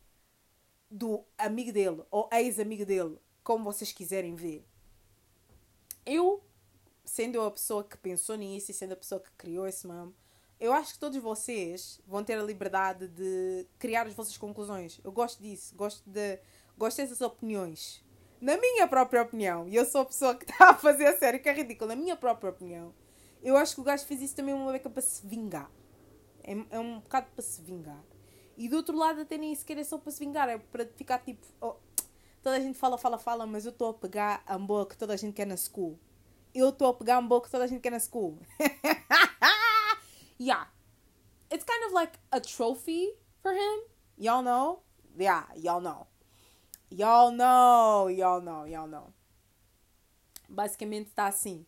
do 0.90 1.24
amigo 1.38 1.72
dele 1.72 2.04
ou 2.12 2.30
ex-amigo 2.32 2.86
dele, 2.86 3.18
como 3.44 3.64
vocês 3.64 3.92
quiserem 3.92 4.36
ver. 4.36 4.64
Eu, 6.06 6.44
sendo 7.04 7.42
a 7.42 7.52
pessoa 7.52 7.84
que 7.84 7.98
pensou 7.98 8.36
nisso 8.36 8.72
e 8.72 8.74
sendo 8.74 8.94
a 8.94 8.98
pessoa 8.98 9.22
que 9.22 9.32
criou 9.38 9.68
esse 9.68 9.88
mamo, 9.88 10.14
eu 10.60 10.72
acho 10.72 10.94
que 10.94 11.00
todos 11.00 11.18
vocês 11.18 12.00
vão 12.06 12.24
ter 12.24 12.38
a 12.38 12.44
liberdade 12.44 13.08
de 13.08 13.68
criar 13.80 14.06
as 14.06 14.14
vossas 14.14 14.38
conclusões. 14.38 15.00
Eu 15.04 15.12
gosto 15.12 15.42
disso, 15.42 15.76
gosto 15.76 16.08
de 16.08 16.40
gosto 16.78 16.98
dessas 16.98 17.22
opiniões. 17.22 18.04
Na 18.40 18.58
minha 18.58 18.88
própria 18.88 19.22
opinião, 19.22 19.68
e 19.68 19.76
eu 19.76 19.86
sou 19.86 20.02
a 20.02 20.06
pessoa 20.06 20.36
que 20.36 20.46
está 20.50 20.70
a 20.70 20.74
fazer 20.74 21.08
a 21.08 21.18
série, 21.18 21.40
que 21.40 21.50
é 21.50 21.54
ridículo, 21.54 21.90
na 21.90 21.96
minha 21.96 22.16
própria 22.16 22.50
opinião, 22.52 22.94
eu 23.42 23.58
acho 23.58 23.76
que 23.76 23.82
o 23.82 23.84
gajo 23.84 24.06
fez 24.06 24.22
isso 24.22 24.36
também 24.36 24.54
uma 24.54 24.72
beca 24.72 24.90
para 24.90 25.02
se 25.02 25.26
vingar. 25.26 25.70
É, 26.44 26.54
é 26.70 26.80
um 26.80 27.00
bocado 27.00 27.28
para 27.34 27.44
se 27.44 27.62
vingar. 27.62 28.04
E 28.56 28.70
do 28.70 28.78
outro 28.78 28.96
lado, 28.96 29.22
até 29.22 29.38
nem 29.38 29.54
sequer 29.56 29.78
é 29.78 29.84
só 29.84 29.98
para 29.98 30.12
se 30.12 30.20
vingar, 30.20 30.48
é 30.50 30.58
para 30.58 30.86
ficar 30.86 31.20
tipo. 31.20 31.46
Oh, 31.60 31.76
toda 32.44 32.58
a 32.58 32.60
gente 32.60 32.78
fala, 32.78 32.98
fala, 32.98 33.18
fala, 33.18 33.46
mas 33.46 33.66
eu 33.66 33.72
estou 33.72 33.90
a 33.90 33.94
pegar 33.94 34.44
a 34.46 34.58
boa 34.58 34.86
que 34.86 34.98
toda 34.98 35.14
a 35.14 35.18
gente 35.18 35.34
quer 35.34 35.48
na 35.48 35.58
school. 35.58 36.00
Eu 36.54 36.70
estou 36.70 36.90
a 36.90 36.94
pegar 36.94 37.18
a 37.18 37.22
boa 37.22 37.42
que 37.42 37.50
toda 37.50 37.64
a 37.64 37.68
gente 37.68 37.82
quer 37.82 37.92
na 37.92 38.00
school. 38.00 38.38
yeah. 40.40 40.68
It's 41.52 41.64
kind 41.64 41.86
of 41.86 41.94
like 41.94 42.18
a 42.32 42.40
trophy 42.40 43.14
for 43.42 43.54
him. 43.54 43.84
Y'all 44.18 44.44
know? 44.44 44.84
Yeah, 45.18 45.48
y'all 45.56 45.82
know. 45.82 46.08
Y'all 46.90 47.32
know, 47.32 48.10
y'all 48.10 48.42
know, 48.42 48.66
y'all 48.66 48.88
know. 48.88 49.14
Basicamente 50.50 51.08
está 51.08 51.28
assim. 51.28 51.66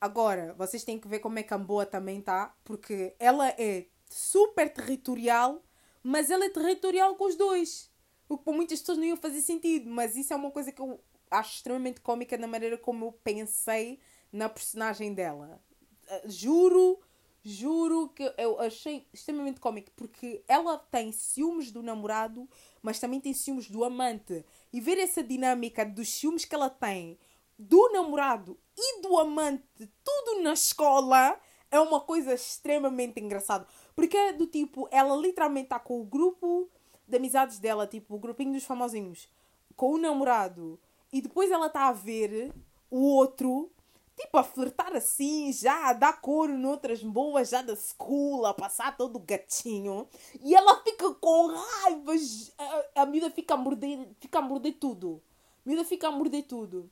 Agora, 0.00 0.54
vocês 0.54 0.84
têm 0.84 1.00
que 1.00 1.08
ver 1.08 1.20
como 1.20 1.38
é 1.38 1.42
que 1.42 1.52
a 1.52 1.56
Amboa 1.56 1.86
também 1.86 2.20
tá, 2.20 2.54
porque 2.62 3.16
ela 3.18 3.48
é 3.48 3.86
super 4.08 4.72
territorial, 4.72 5.62
mas 6.02 6.30
ela 6.30 6.44
é 6.44 6.50
territorial 6.50 7.16
com 7.16 7.24
os 7.24 7.34
dois. 7.34 7.90
O 8.28 8.38
que 8.38 8.44
para 8.44 8.52
muitas 8.52 8.80
pessoas 8.80 8.98
não 8.98 9.04
ia 9.04 9.16
fazer 9.16 9.40
sentido, 9.40 9.88
mas 9.90 10.16
isso 10.16 10.32
é 10.32 10.36
uma 10.36 10.50
coisa 10.50 10.70
que 10.70 10.80
eu 10.80 11.00
acho 11.38 11.56
extremamente 11.56 12.00
cómica 12.00 12.36
na 12.36 12.46
maneira 12.46 12.78
como 12.78 13.06
eu 13.06 13.12
pensei 13.12 13.98
na 14.32 14.48
personagem 14.48 15.14
dela. 15.14 15.60
Uh, 16.08 16.30
juro, 16.30 17.00
juro 17.42 18.08
que 18.08 18.32
eu 18.38 18.60
achei 18.60 19.06
extremamente 19.12 19.60
cómico, 19.60 19.90
porque 19.96 20.42
ela 20.48 20.78
tem 20.78 21.12
ciúmes 21.12 21.70
do 21.70 21.82
namorado, 21.82 22.48
mas 22.82 23.00
também 23.00 23.20
tem 23.20 23.32
ciúmes 23.32 23.70
do 23.70 23.84
amante. 23.84 24.44
E 24.72 24.80
ver 24.80 24.98
essa 24.98 25.22
dinâmica 25.22 25.84
dos 25.84 26.08
ciúmes 26.08 26.44
que 26.44 26.54
ela 26.54 26.70
tem 26.70 27.18
do 27.58 27.90
namorado 27.92 28.58
e 28.76 29.00
do 29.00 29.16
amante, 29.18 29.64
tudo 30.04 30.42
na 30.42 30.52
escola, 30.52 31.40
é 31.70 31.80
uma 31.80 32.00
coisa 32.00 32.34
extremamente 32.34 33.20
engraçada. 33.20 33.66
Porque 33.94 34.16
é 34.16 34.32
do 34.32 34.46
tipo, 34.46 34.88
ela 34.90 35.16
literalmente 35.16 35.66
está 35.66 35.78
com 35.78 36.00
o 36.00 36.04
grupo 36.04 36.68
de 37.06 37.16
amizades 37.16 37.58
dela, 37.58 37.86
tipo, 37.86 38.14
o 38.14 38.18
grupinho 38.18 38.52
dos 38.52 38.64
famosinhos, 38.64 39.28
com 39.74 39.92
o 39.94 39.98
namorado, 39.98 40.78
e 41.12 41.20
depois 41.20 41.50
ela 41.50 41.66
está 41.66 41.88
a 41.88 41.92
ver 41.92 42.52
o 42.90 42.98
outro, 42.98 43.70
tipo, 44.16 44.36
a 44.38 44.42
flertar 44.42 44.94
assim, 44.94 45.52
já 45.52 45.90
a 45.90 45.92
dar 45.92 46.20
coro 46.20 46.56
noutras 46.56 47.02
boas, 47.02 47.50
já 47.50 47.62
da 47.62 47.76
school, 47.76 48.46
a 48.46 48.54
passar 48.54 48.96
todo 48.96 49.18
gatinho, 49.18 50.08
e 50.40 50.54
ela 50.54 50.82
fica 50.82 51.12
com 51.14 51.48
raiva, 51.48 52.12
a, 52.58 53.02
a 53.02 53.06
miúda 53.06 53.30
fica 53.30 53.54
a 53.54 53.56
morder, 53.56 54.08
fica 54.20 54.38
a 54.38 54.42
morder 54.42 54.74
tudo. 54.78 55.22
A 55.64 55.68
miúda 55.68 55.84
fica 55.84 56.08
a 56.08 56.12
morder 56.12 56.46
tudo. 56.46 56.90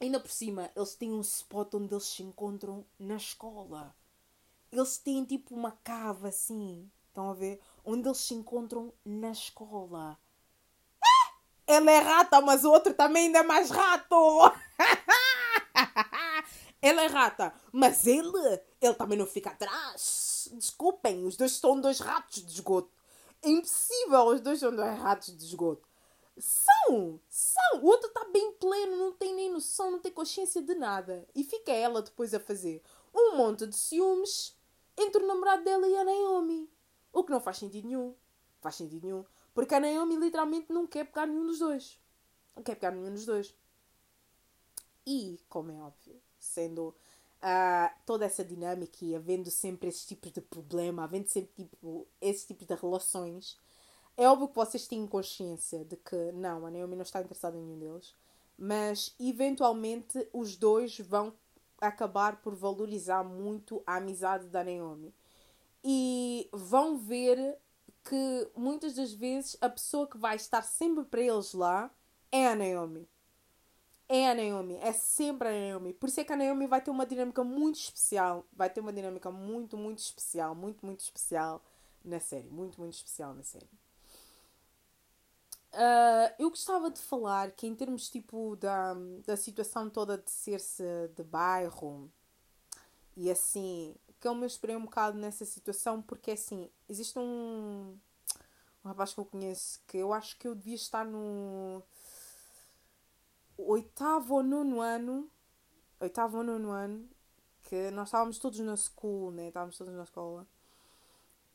Ainda 0.00 0.20
por 0.20 0.30
cima, 0.30 0.70
eles 0.76 0.94
têm 0.94 1.12
um 1.12 1.20
spot 1.20 1.74
onde 1.74 1.92
eles 1.92 2.04
se 2.04 2.22
encontram 2.22 2.84
na 2.98 3.16
escola. 3.16 3.94
Eles 4.70 4.98
têm 4.98 5.24
tipo 5.24 5.54
uma 5.54 5.72
cava 5.72 6.28
assim, 6.28 6.88
estão 7.08 7.30
a 7.30 7.34
ver? 7.34 7.60
Onde 7.84 8.06
eles 8.06 8.18
se 8.18 8.34
encontram 8.34 8.92
na 9.04 9.32
escola. 9.32 10.16
Ela 11.68 11.90
é 11.90 11.98
rata, 11.98 12.40
mas 12.40 12.64
o 12.64 12.70
outro 12.70 12.94
também 12.94 13.26
ainda 13.26 13.40
é 13.40 13.42
mais 13.42 13.68
rato. 13.68 14.16
Ela 16.80 17.02
é 17.02 17.06
rata, 17.06 17.52
mas 17.70 18.06
ele, 18.06 18.60
ele 18.80 18.94
também 18.94 19.18
não 19.18 19.26
fica 19.26 19.50
atrás. 19.50 20.48
Desculpem, 20.52 21.26
os 21.26 21.36
dois 21.36 21.52
são 21.52 21.78
dois 21.78 22.00
ratos 22.00 22.42
de 22.42 22.50
esgoto. 22.50 22.90
É 23.42 23.50
impossível, 23.50 24.28
os 24.28 24.40
dois 24.40 24.60
são 24.60 24.74
dois 24.74 24.98
ratos 24.98 25.36
de 25.36 25.44
esgoto. 25.44 25.86
São! 26.38 27.20
São! 27.28 27.82
O 27.82 27.86
outro 27.86 28.08
está 28.08 28.24
bem 28.32 28.50
pleno, 28.52 28.96
não 28.96 29.12
tem 29.12 29.34
nem 29.34 29.50
noção, 29.50 29.90
não 29.90 29.98
tem 29.98 30.10
consciência 30.10 30.62
de 30.62 30.74
nada. 30.74 31.28
E 31.34 31.44
fica 31.44 31.70
ela 31.70 32.00
depois 32.00 32.32
a 32.32 32.40
fazer 32.40 32.82
um 33.14 33.36
monte 33.36 33.66
de 33.66 33.76
ciúmes 33.76 34.56
entre 34.96 35.22
o 35.22 35.26
namorado 35.26 35.64
dela 35.64 35.86
e 35.86 35.96
a 35.96 36.04
Naomi. 36.04 36.70
O 37.12 37.24
que 37.24 37.30
não 37.30 37.40
faz 37.40 37.58
sentido 37.58 37.88
nenhum. 37.88 38.14
Faz 38.62 38.76
sentido 38.76 39.04
nenhum. 39.04 39.24
Porque 39.54 39.74
a 39.74 39.80
Naomi 39.80 40.16
literalmente 40.16 40.72
não 40.72 40.86
quer 40.86 41.04
pegar 41.04 41.26
nenhum 41.26 41.46
dos 41.46 41.58
dois. 41.58 41.98
Não 42.54 42.62
quer 42.62 42.74
pegar 42.74 42.92
nenhum 42.92 43.12
dos 43.12 43.26
dois. 43.26 43.54
E, 45.06 45.40
como 45.48 45.70
é 45.70 45.80
óbvio, 45.80 46.20
sendo 46.38 46.94
uh, 47.38 47.90
toda 48.04 48.24
essa 48.24 48.44
dinâmica 48.44 49.04
e 49.04 49.14
havendo 49.14 49.50
sempre 49.50 49.88
esses 49.88 50.04
tipos 50.04 50.32
de 50.32 50.40
problema, 50.40 51.04
havendo 51.04 51.28
sempre 51.28 51.64
tipo, 51.64 52.06
esses 52.20 52.46
tipos 52.46 52.66
de 52.66 52.74
relações, 52.74 53.58
é 54.16 54.28
óbvio 54.28 54.48
que 54.48 54.54
vocês 54.54 54.86
têm 54.86 55.06
consciência 55.06 55.84
de 55.84 55.96
que 55.96 56.32
não, 56.32 56.66
a 56.66 56.70
Naomi 56.70 56.96
não 56.96 57.02
está 57.02 57.20
interessada 57.20 57.56
em 57.56 57.62
nenhum 57.62 57.78
deles, 57.78 58.14
mas 58.58 59.14
eventualmente 59.18 60.28
os 60.32 60.56
dois 60.56 60.98
vão 60.98 61.32
acabar 61.80 62.42
por 62.42 62.54
valorizar 62.54 63.22
muito 63.22 63.82
a 63.86 63.96
amizade 63.96 64.48
da 64.48 64.64
Naomi. 64.64 65.14
E 65.84 66.48
vão 66.52 66.98
ver 66.98 67.56
que 68.08 68.50
muitas 68.56 68.94
das 68.94 69.12
vezes 69.12 69.56
a 69.60 69.68
pessoa 69.68 70.06
que 70.06 70.16
vai 70.16 70.36
estar 70.36 70.62
sempre 70.62 71.04
para 71.04 71.20
eles 71.20 71.52
lá 71.52 71.90
é 72.32 72.48
a 72.48 72.54
Naomi. 72.54 73.08
É 74.08 74.30
a 74.30 74.34
Naomi, 74.34 74.76
é 74.76 74.92
sempre 74.92 75.48
a 75.48 75.52
Naomi. 75.52 75.92
Por 75.92 76.08
isso 76.08 76.20
é 76.20 76.24
que 76.24 76.32
a 76.32 76.36
Naomi 76.36 76.66
vai 76.66 76.80
ter 76.80 76.90
uma 76.90 77.04
dinâmica 77.04 77.44
muito 77.44 77.78
especial. 77.78 78.46
Vai 78.52 78.70
ter 78.70 78.80
uma 78.80 78.92
dinâmica 78.92 79.30
muito, 79.30 79.76
muito 79.76 79.98
especial. 79.98 80.54
Muito, 80.54 80.84
muito 80.86 81.00
especial 81.00 81.62
na 82.02 82.18
série. 82.18 82.48
Muito, 82.48 82.80
muito 82.80 82.94
especial 82.94 83.34
na 83.34 83.42
série. 83.42 83.68
Uh, 85.74 86.32
eu 86.38 86.48
gostava 86.48 86.90
de 86.90 87.00
falar 87.00 87.50
que 87.50 87.66
em 87.66 87.74
termos 87.74 88.08
tipo 88.08 88.56
da, 88.56 88.94
da 89.26 89.36
situação 89.36 89.90
toda 89.90 90.16
de 90.16 90.30
ser-se 90.30 90.82
de 91.14 91.22
bairro 91.22 92.10
e 93.14 93.30
assim, 93.30 93.94
que 94.20 94.28
eu 94.28 94.34
me 94.34 94.46
esperei 94.46 94.76
um 94.76 94.84
bocado 94.84 95.18
nessa 95.18 95.44
situação 95.44 96.02
porque 96.02 96.32
assim, 96.32 96.70
existe 96.88 97.18
um, 97.18 97.96
um 98.84 98.88
rapaz 98.88 99.14
que 99.14 99.20
eu 99.20 99.24
conheço 99.24 99.80
que 99.86 99.96
eu 99.96 100.12
acho 100.12 100.36
que 100.38 100.48
eu 100.48 100.54
devia 100.54 100.74
estar 100.74 101.04
no 101.04 101.82
oitavo 103.58 104.34
ou 104.34 104.42
nono 104.42 104.80
ano, 104.80 105.28
oitavo 106.00 106.38
ou 106.38 106.44
nono 106.44 106.70
ano, 106.70 107.08
que 107.64 107.90
nós 107.90 108.08
estávamos 108.08 108.38
todos 108.38 108.58
na 108.60 108.76
school, 108.76 109.30
né? 109.32 109.48
Estávamos 109.48 109.76
todos 109.76 109.92
na 109.92 110.04
escola. 110.04 110.46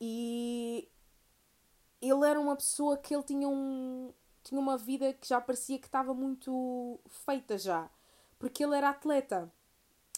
E 0.00 0.88
ele 2.00 2.26
era 2.26 2.38
uma 2.38 2.56
pessoa 2.56 2.96
que 2.96 3.14
ele 3.14 3.22
tinha 3.22 3.48
um, 3.48 4.12
tinha 4.42 4.60
uma 4.60 4.76
vida 4.76 5.12
que 5.14 5.26
já 5.26 5.40
parecia 5.40 5.78
que 5.78 5.86
estava 5.86 6.14
muito 6.14 7.00
feita 7.08 7.56
já. 7.58 7.90
Porque 8.38 8.62
ele 8.62 8.76
era 8.76 8.90
atleta. 8.90 9.50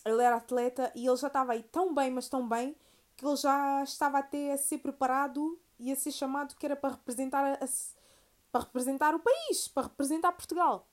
Ele 0.06 0.22
era 0.22 0.36
atleta 0.36 0.92
e 0.94 1.06
ele 1.06 1.16
já 1.16 1.26
estava 1.26 1.52
aí 1.52 1.62
tão 1.64 1.94
bem, 1.94 2.10
mas 2.10 2.28
tão 2.28 2.48
bem, 2.48 2.76
que 3.16 3.26
ele 3.26 3.36
já 3.36 3.82
estava 3.82 4.18
até 4.18 4.52
a 4.52 4.58
ser 4.58 4.78
preparado 4.78 5.58
e 5.78 5.90
a 5.92 5.96
ser 5.96 6.12
chamado 6.12 6.54
que 6.56 6.64
era 6.64 6.76
para 6.76 6.94
representar, 6.94 7.44
a, 7.54 7.68
para 8.52 8.64
representar 8.64 9.14
o 9.14 9.20
país, 9.20 9.68
para 9.68 9.84
representar 9.84 10.32
Portugal. 10.32 10.88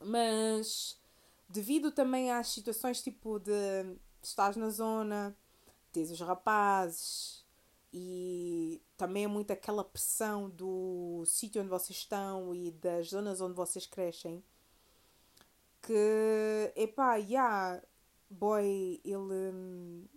Mas 0.00 1.00
devido 1.48 1.90
também 1.90 2.30
às 2.30 2.48
situações 2.48 3.02
tipo 3.02 3.38
de 3.38 3.96
estás 4.22 4.56
na 4.56 4.68
zona, 4.68 5.36
tens 5.92 6.10
os 6.10 6.20
rapazes 6.20 7.46
e 7.92 8.82
também 8.96 9.24
é 9.24 9.28
muito 9.28 9.52
aquela 9.52 9.84
pressão 9.84 10.50
do 10.50 11.24
sítio 11.24 11.62
onde 11.62 11.70
vocês 11.70 11.98
estão 11.98 12.54
e 12.54 12.70
das 12.70 13.08
zonas 13.08 13.40
onde 13.40 13.54
vocês 13.54 13.86
crescem 13.86 14.42
que 15.82 16.72
epá, 16.76 17.16
yeah, 17.16 17.82
boy, 18.30 19.00
ele 19.04 20.08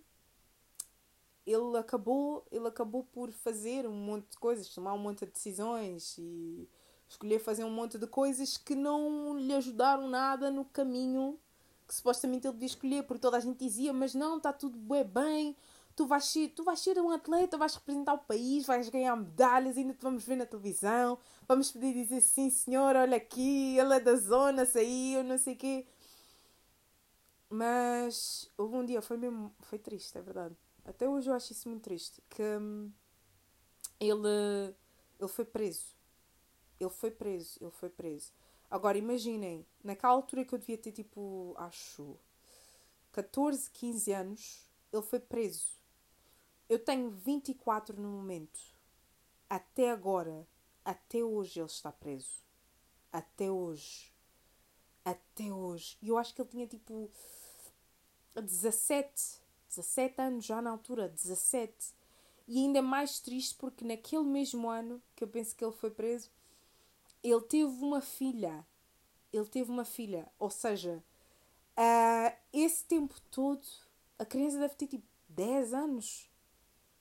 ele 1.46 1.78
acabou, 1.78 2.46
ele 2.52 2.68
acabou 2.68 3.04
por 3.04 3.32
fazer 3.32 3.88
um 3.88 3.94
monte 3.94 4.30
de 4.32 4.38
coisas, 4.38 4.70
tomar 4.70 4.94
um 4.94 5.00
monte 5.00 5.26
de 5.26 5.32
decisões 5.32 6.18
e 6.18 6.70
escolher 7.10 7.40
fazer 7.40 7.64
um 7.64 7.72
monte 7.72 7.98
de 7.98 8.08
coisas 8.08 8.58
que 8.58 8.76
não 8.76 9.38
lhe 9.38 9.54
ajudaram 9.54 10.08
nada 10.08 10.52
no 10.52 10.64
caminho 10.66 11.40
que 11.88 11.96
supostamente 11.96 12.48
ele 12.48 12.54
devia 12.54 12.68
escolher, 12.68 13.04
porque 13.04 13.20
toda 13.20 13.36
a 13.36 13.40
gente 13.40 13.58
dizia, 13.58 13.92
mas 13.92 14.16
não, 14.16 14.38
está 14.38 14.54
tudo 14.54 14.78
bem, 14.78 15.04
bem 15.04 15.56
tu 15.94 16.08
vais, 16.08 16.24
ser, 16.24 16.50
tu 16.50 16.64
vais 16.64 16.80
ser 16.80 16.98
um 17.00 17.10
atleta, 17.12 17.58
vais 17.58 17.76
representar 17.76 18.14
o 18.14 18.20
país, 18.20 18.66
vais 18.66 18.88
ganhar 18.90 19.16
medalhas, 19.16 19.78
ainda 19.78 19.94
te 19.94 20.02
vamos 20.02 20.24
ver 20.24 20.38
na 20.38 20.46
televisão, 20.46 21.18
vamos 21.48 21.72
poder 21.72 21.94
dizer 21.94 22.22
sim 22.22 22.50
senhor, 22.50 22.96
olha 22.96 23.18
aqui, 23.18 23.78
ele 23.78 23.96
é 23.96 24.00
da 24.00 24.16
zona, 24.16 24.66
saiu, 24.66 25.24
não 25.24 25.38
sei 25.38 25.54
o 25.54 25.58
quê. 25.58 25.86
Mas 27.52 28.50
houve 28.58 28.76
um 28.76 28.86
dia, 28.86 29.02
foi 29.02 29.18
mesmo, 29.18 29.54
foi 29.60 29.78
triste, 29.78 30.18
é 30.18 30.22
verdade. 30.22 30.56
Até 30.86 31.08
hoje 31.08 31.30
eu 31.30 31.34
acho 31.34 31.52
isso 31.52 31.70
muito 31.70 31.84
triste, 31.84 32.24
que 32.30 32.42
hum, 32.42 32.92
ele, 34.00 34.74
ele 35.20 35.28
foi 35.28 35.46
preso 35.46 35.96
ele 36.84 36.90
foi 36.90 37.12
preso, 37.12 37.58
ele 37.62 37.72
foi 37.72 37.90
preso. 37.90 38.34
Agora 38.70 38.98
imaginem, 38.98 39.66
naquela 39.84 40.14
altura 40.14 40.46
que 40.46 40.54
eu 40.54 40.60
devia 40.60 40.78
ter 40.78 40.92
tipo, 40.92 41.54
acho, 41.58 42.18
14, 43.12 43.70
15 43.72 44.12
anos, 44.14 44.70
ele 44.92 45.02
foi 45.02 45.20
preso. 45.20 45.68
Eu 46.70 46.80
tenho 46.80 47.10
24 47.12 48.00
no 48.02 48.10
momento. 48.10 48.60
Até 49.50 49.92
agora, 49.92 50.48
até 50.86 51.24
hoje 51.24 51.60
ele 51.60 51.68
está 51.68 51.92
preso. 51.92 52.42
Até 53.12 53.52
hoje. 53.52 54.14
Até 55.04 55.52
hoje. 55.52 55.98
E 56.02 56.08
eu 56.08 56.18
acho 56.18 56.34
que 56.34 56.42
ele 56.42 56.50
tinha 56.50 56.68
tipo 56.68 57.12
17, 58.40 59.42
17 59.70 60.22
anos 60.22 60.46
já 60.46 60.62
na 60.62 60.72
altura, 60.72 61.10
17. 61.10 61.74
E 62.48 62.58
ainda 62.60 62.82
mais 62.82 63.20
triste 63.20 63.56
porque 63.56 63.86
naquele 63.86 64.24
mesmo 64.24 64.70
ano 64.70 65.02
que 65.16 65.24
eu 65.24 65.28
penso 65.28 65.56
que 65.56 65.64
ele 65.64 65.74
foi 65.74 65.90
preso, 65.90 66.30
ele 67.24 67.42
teve 67.42 67.84
uma 67.84 68.02
filha. 68.02 68.66
Ele 69.32 69.46
teve 69.46 69.72
uma 69.72 69.86
filha. 69.86 70.30
Ou 70.38 70.50
seja, 70.50 71.04
uh, 71.78 72.38
esse 72.52 72.84
tempo 72.86 73.16
todo, 73.30 73.66
a 74.20 74.26
criança 74.26 74.60
deve 74.60 74.76
ter 74.76 74.88
tipo 74.88 75.06
10 75.30 75.74
anos. 75.74 76.30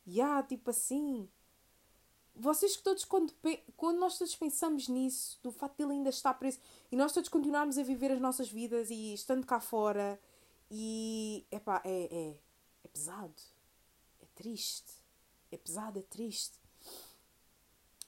Já, 0.06 0.24
yeah, 0.24 0.42
tipo 0.42 0.70
assim. 0.70 1.28
Vocês 2.34 2.76
que 2.76 2.82
todos, 2.82 3.04
quando, 3.04 3.34
quando 3.76 3.98
nós 3.98 4.16
todos 4.16 4.34
pensamos 4.34 4.88
nisso, 4.88 5.38
do 5.42 5.50
facto 5.50 5.76
de 5.76 5.82
ele 5.82 5.92
ainda 5.92 6.08
estar 6.08 6.32
preso, 6.34 6.58
e 6.90 6.96
nós 6.96 7.12
todos 7.12 7.28
continuarmos 7.28 7.76
a 7.76 7.82
viver 7.82 8.12
as 8.12 8.20
nossas 8.20 8.48
vidas 8.48 8.88
e 8.88 9.12
estando 9.12 9.44
cá 9.44 9.60
fora, 9.60 10.18
e 10.70 11.46
epá, 11.50 11.82
é, 11.84 12.04
é, 12.04 12.36
é 12.84 12.88
pesado. 12.88 13.34
É 14.20 14.26
triste. 14.34 14.92
É 15.50 15.56
pesado, 15.56 15.98
é 15.98 16.02
triste 16.02 16.60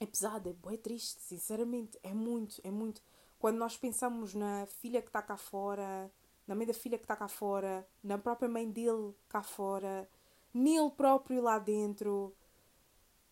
é 0.03 0.07
pesado, 0.07 0.49
é 0.49 0.53
bem 0.53 0.77
triste, 0.77 1.21
sinceramente, 1.21 1.99
é 2.03 2.13
muito, 2.13 2.61
é 2.65 2.71
muito. 2.71 3.01
Quando 3.39 3.57
nós 3.57 3.77
pensamos 3.77 4.35
na 4.35 4.67
filha 4.67 5.01
que 5.01 5.09
está 5.09 5.23
cá 5.23 5.37
fora, 5.37 6.11
na 6.47 6.55
mãe 6.55 6.67
da 6.67 6.75
filha 6.75 6.99
que 6.99 7.05
está 7.05 7.17
cá 7.17 7.29
fora, 7.29 7.87
na 8.03 8.19
própria 8.19 8.49
mãe 8.49 8.69
dele 8.69 9.15
cá 9.29 9.43
fora, 9.43 10.09
nele 10.53 10.91
próprio 10.91 11.41
lá 11.41 11.59
dentro, 11.59 12.35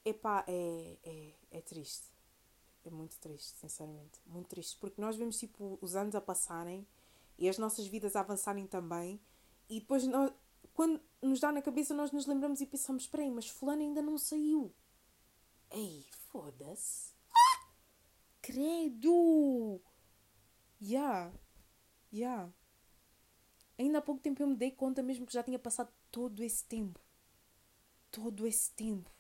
epá, 0.05 0.45
é, 0.47 0.97
é, 1.03 1.35
é 1.51 1.61
triste. 1.61 2.09
É 2.85 2.91
muito 2.91 3.19
triste, 3.19 3.59
sinceramente. 3.59 4.21
Muito 4.25 4.49
triste. 4.49 4.77
Porque 4.79 5.01
nós 5.01 5.17
vemos, 5.17 5.39
tipo, 5.39 5.79
os 5.83 5.97
anos 5.97 6.15
a 6.15 6.21
passarem 6.21 6.87
e 7.41 7.49
as 7.49 7.57
nossas 7.59 7.87
vidas 7.87 8.15
avançarem 8.15 8.67
também. 8.67 9.19
E 9.69 9.81
depois, 9.81 10.07
nós, 10.07 10.31
quando 10.75 11.01
nos 11.23 11.41
dá 11.41 11.51
na 11.51 11.63
cabeça, 11.63 11.95
nós 11.95 12.13
nos 12.13 12.27
lembramos 12.27 12.61
e 12.61 12.67
pensamos: 12.67 13.05
espera 13.05 13.23
aí, 13.23 13.31
mas 13.31 13.49
Fulano 13.49 13.81
ainda 13.81 14.03
não 14.03 14.19
saiu. 14.19 14.73
Ei, 15.71 16.05
foda-se. 16.29 17.15
Credo! 18.43 19.81
Yeah. 20.81 21.33
Yeah. 22.13 22.53
Ainda 23.79 23.99
há 23.99 24.03
pouco 24.03 24.21
tempo 24.21 24.43
eu 24.43 24.47
me 24.47 24.57
dei 24.57 24.71
conta 24.71 25.03
mesmo 25.03 25.27
que 25.27 25.33
já 25.33 25.43
tinha 25.43 25.59
passado 25.59 25.91
todo 26.11 26.43
esse 26.43 26.65
tempo. 26.65 27.01
Todo 28.11 28.47
esse 28.47 28.71
tempo. 28.73 29.11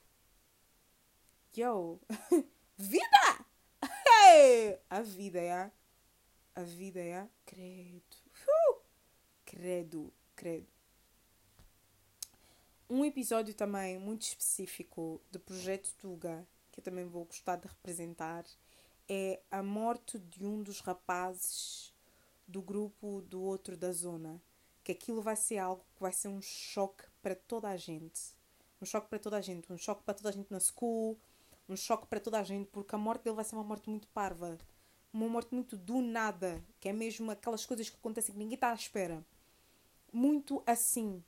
Yo! 1.56 1.98
vida! 2.76 3.46
Hey! 4.22 4.78
A 4.90 5.00
vida, 5.00 5.40
é? 5.40 5.72
A 6.60 6.64
vida, 6.64 7.00
é? 7.00 7.28
Credo. 7.46 8.16
Uh! 8.46 8.80
Credo, 9.44 10.12
credo 10.36 10.80
um 12.90 13.04
episódio 13.04 13.54
também 13.54 14.00
muito 14.00 14.22
específico 14.22 15.20
do 15.30 15.38
Projeto 15.38 15.94
Tuga, 15.96 16.44
que 16.72 16.80
eu 16.80 16.84
também 16.84 17.06
vou 17.06 17.24
gostar 17.24 17.54
de 17.54 17.68
representar, 17.68 18.44
é 19.08 19.40
a 19.48 19.62
morte 19.62 20.18
de 20.18 20.44
um 20.44 20.60
dos 20.60 20.80
rapazes 20.80 21.94
do 22.48 22.60
grupo 22.60 23.22
do 23.22 23.40
outro 23.40 23.76
da 23.76 23.92
zona. 23.92 24.42
Que 24.82 24.90
aquilo 24.90 25.22
vai 25.22 25.36
ser 25.36 25.58
algo 25.58 25.84
que 25.94 26.00
vai 26.00 26.12
ser 26.12 26.26
um 26.26 26.42
choque 26.42 27.04
para 27.22 27.36
toda 27.36 27.68
a 27.68 27.76
gente. 27.76 28.34
Um 28.82 28.84
choque 28.84 29.08
para 29.08 29.20
toda 29.20 29.36
a 29.36 29.40
gente. 29.40 29.72
Um 29.72 29.78
choque 29.78 30.02
para 30.02 30.14
toda 30.14 30.30
a 30.30 30.32
gente 30.32 30.50
na 30.50 30.58
school. 30.58 31.16
Um 31.68 31.76
choque 31.76 32.08
para 32.08 32.18
toda 32.18 32.40
a 32.40 32.42
gente, 32.42 32.66
porque 32.72 32.92
a 32.92 32.98
morte 32.98 33.22
dele 33.22 33.36
vai 33.36 33.44
ser 33.44 33.54
uma 33.54 33.62
morte 33.62 33.88
muito 33.88 34.08
parva. 34.08 34.58
Uma 35.12 35.28
morte 35.28 35.54
muito 35.54 35.76
do 35.76 36.00
nada. 36.00 36.64
Que 36.80 36.88
é 36.88 36.92
mesmo 36.92 37.30
aquelas 37.30 37.66
coisas 37.66 37.88
que 37.88 37.96
acontecem 37.96 38.32
que 38.32 38.38
ninguém 38.38 38.54
está 38.54 38.70
à 38.70 38.74
espera. 38.74 39.24
Muito 40.12 40.62
assim 40.66 41.22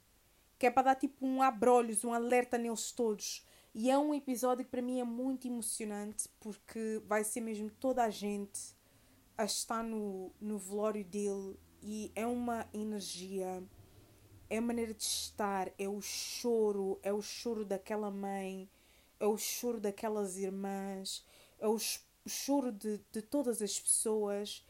que 0.62 0.66
é 0.66 0.71
para 0.71 0.83
dar 0.83 0.95
tipo 0.95 1.27
um 1.27 1.42
abrolhos, 1.42 2.05
um 2.05 2.12
alerta 2.12 2.57
neles 2.57 2.92
todos. 2.92 3.45
E 3.75 3.90
é 3.90 3.99
um 3.99 4.14
episódio 4.14 4.64
que 4.64 4.71
para 4.71 4.81
mim 4.81 5.01
é 5.01 5.05
muito 5.05 5.49
emocionante 5.49 6.29
porque 6.38 7.03
vai 7.05 7.25
ser 7.25 7.40
mesmo 7.40 7.68
toda 7.68 8.05
a 8.05 8.11
gente 8.11 8.73
a 9.37 9.45
estar 9.45 9.83
no, 9.83 10.31
no 10.40 10.59
velório 10.59 11.05
dele 11.05 11.59
e 11.83 12.12
é 12.14 12.25
uma 12.25 12.64
energia, 12.73 13.61
é 14.49 14.59
a 14.59 14.62
maneira 14.62 14.95
de 14.95 15.03
estar, 15.03 15.68
é 15.77 15.88
o 15.88 16.01
choro, 16.01 17.01
é 17.03 17.12
o 17.12 17.21
choro 17.21 17.64
daquela 17.64 18.09
mãe, 18.09 18.71
é 19.18 19.27
o 19.27 19.37
choro 19.37 19.81
daquelas 19.81 20.37
irmãs, 20.37 21.27
é 21.59 21.66
o 22.24 22.28
choro 22.28 22.72
de, 22.72 23.00
de 23.11 23.22
todas 23.22 23.61
as 23.62 23.78
pessoas. 23.78 24.64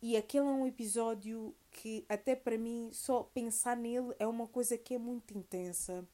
E 0.00 0.16
aquele 0.16 0.46
é 0.46 0.50
um 0.50 0.66
episódio 0.66 1.54
que 1.70 2.04
até 2.08 2.34
para 2.34 2.58
mim 2.58 2.90
só 2.92 3.22
pensar 3.22 3.76
nele 3.76 4.14
é 4.18 4.26
uma 4.26 4.46
coisa 4.46 4.76
que 4.76 4.94
é 4.94 4.98
muito 4.98 5.36
intensa 5.36 6.06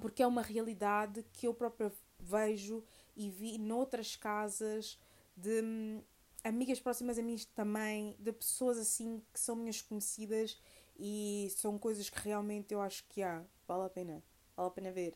porque 0.00 0.22
é 0.22 0.26
uma 0.26 0.42
realidade 0.42 1.24
que 1.32 1.46
eu 1.46 1.54
própria 1.54 1.92
vejo 2.18 2.84
e 3.16 3.30
vi 3.30 3.58
noutras 3.58 4.16
casas 4.16 4.98
de 5.36 5.62
hum, 5.62 6.02
amigas 6.44 6.80
próximas 6.80 7.18
a 7.18 7.22
mim 7.22 7.36
também, 7.54 8.16
de 8.18 8.32
pessoas 8.32 8.78
assim 8.78 9.22
que 9.32 9.40
são 9.40 9.56
minhas 9.56 9.80
conhecidas 9.80 10.58
e 10.98 11.52
são 11.56 11.78
coisas 11.78 12.08
que 12.08 12.20
realmente 12.20 12.72
eu 12.74 12.80
acho 12.80 13.04
que 13.08 13.22
há, 13.22 13.42
vale 13.66 13.84
a 13.86 13.90
pena, 13.90 14.22
vale 14.56 14.68
a 14.68 14.72
pena 14.72 14.92
ver. 14.92 15.14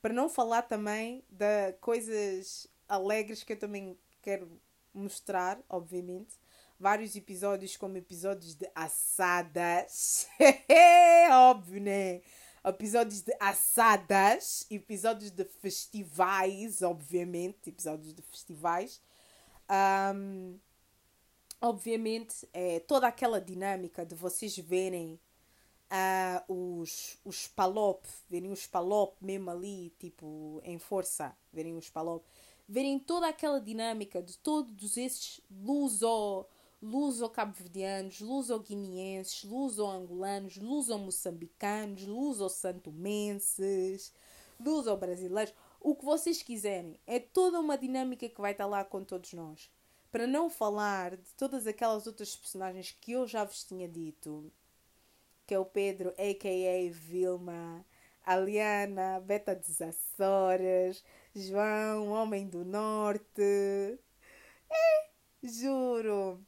Para 0.00 0.12
não 0.12 0.28
falar 0.28 0.62
também 0.62 1.24
de 1.28 1.72
coisas 1.80 2.68
alegres 2.88 3.42
que 3.42 3.52
eu 3.52 3.58
também 3.58 3.98
quero 4.22 4.60
mostrar, 4.92 5.60
obviamente, 5.68 6.38
vários 6.78 7.14
episódios 7.16 7.76
como 7.76 7.96
episódios 7.96 8.54
de 8.54 8.68
assadas. 8.74 10.26
Óbvio, 11.30 11.80
né? 11.80 12.22
Episódios 12.64 13.22
de 13.22 13.32
assadas, 13.38 14.66
episódios 14.70 15.30
de 15.30 15.44
festivais, 15.44 16.82
obviamente, 16.82 17.70
episódios 17.70 18.12
de 18.12 18.22
festivais. 18.22 19.00
Um, 20.14 20.58
obviamente, 21.60 22.48
é 22.52 22.80
toda 22.80 23.06
aquela 23.06 23.40
dinâmica 23.40 24.04
de 24.04 24.16
vocês 24.16 24.56
verem 24.58 25.20
uh, 25.92 26.52
os, 26.52 27.18
os 27.24 27.46
palop, 27.46 28.04
verem 28.28 28.50
os 28.50 28.66
palop 28.66 29.16
mesmo 29.20 29.50
ali, 29.50 29.94
tipo, 29.98 30.60
em 30.64 30.78
força, 30.78 31.36
verem 31.52 31.76
os 31.76 31.88
palop 31.88 32.24
verem 32.68 32.98
toda 32.98 33.28
aquela 33.28 33.60
dinâmica 33.60 34.22
de 34.22 34.36
todos 34.38 34.96
esses 34.96 35.40
luso, 35.50 36.46
luso-cabo-verdianos, 36.82 38.20
luso-guineenses, 38.20 39.44
luso-angolanos, 39.44 40.56
luso-moçambicanos, 40.56 42.04
luso-santomenses, 42.04 44.12
luso-brasileiros, 44.58 45.54
o 45.80 45.94
que 45.94 46.04
vocês 46.04 46.42
quiserem. 46.42 46.98
É 47.06 47.20
toda 47.20 47.60
uma 47.60 47.78
dinâmica 47.78 48.28
que 48.28 48.40
vai 48.40 48.52
estar 48.52 48.66
lá 48.66 48.84
com 48.84 49.04
todos 49.04 49.32
nós. 49.32 49.70
Para 50.10 50.26
não 50.26 50.48
falar 50.48 51.16
de 51.16 51.34
todas 51.34 51.66
aquelas 51.66 52.06
outras 52.06 52.34
personagens 52.34 52.96
que 53.00 53.12
eu 53.12 53.26
já 53.26 53.44
vos 53.44 53.64
tinha 53.64 53.88
dito, 53.88 54.50
que 55.46 55.54
é 55.54 55.58
o 55.58 55.64
Pedro, 55.64 56.10
a.k.a. 56.10 56.90
Vilma, 56.90 57.84
a 58.24 58.36
Liana, 58.36 59.20
Beta 59.20 59.54
dos 59.54 59.80
Açores, 59.80 61.04
João, 61.38 62.08
Homem 62.08 62.48
do 62.48 62.64
Norte. 62.64 63.42
É, 64.70 65.10
juro. 65.42 66.42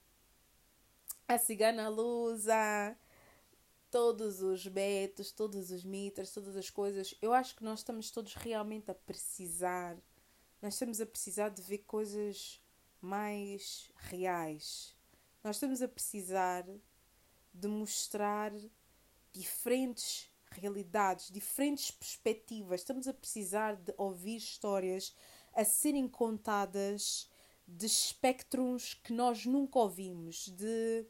A 1.29 1.37
Cigana 1.37 1.91
Lusa, 1.91 2.97
todos 3.91 4.41
os 4.41 4.67
Betos, 4.67 5.31
todos 5.31 5.71
os 5.71 5.85
Mitras, 5.85 6.33
todas 6.33 6.57
as 6.57 6.71
coisas. 6.71 7.15
Eu 7.21 7.35
acho 7.35 7.55
que 7.55 7.63
nós 7.63 7.81
estamos 7.81 8.11
todos 8.11 8.33
realmente 8.35 8.91
a 8.91 8.95
precisar. 8.95 9.95
Nós 10.63 10.73
estamos 10.73 11.03
a 11.03 11.07
precisar 11.07 11.51
de 11.51 11.61
ver 11.61 11.79
coisas 11.79 12.59
mais 12.99 13.93
reais. 13.95 14.97
Nós 15.45 15.57
estamos 15.57 15.83
a 15.83 15.89
precisar 15.89 16.65
de 17.53 17.69
mostrar 17.69 18.53
diferentes 19.35 20.33
realidades, 20.59 21.31
diferentes 21.31 21.91
perspectivas. 21.91 22.81
Estamos 22.81 23.09
a 23.09 23.15
precisar 23.15 23.77
de 23.77 23.95
ouvir 23.97 24.37
histórias 24.37 25.15
a 25.55 25.65
serem 25.65 26.07
contadas 26.07 27.29
de 27.67 27.87
espectros 27.87 28.95
que 28.95 29.13
nós 29.13 29.45
nunca 29.45 29.79
ouvimos, 29.79 30.49
de 30.49 31.07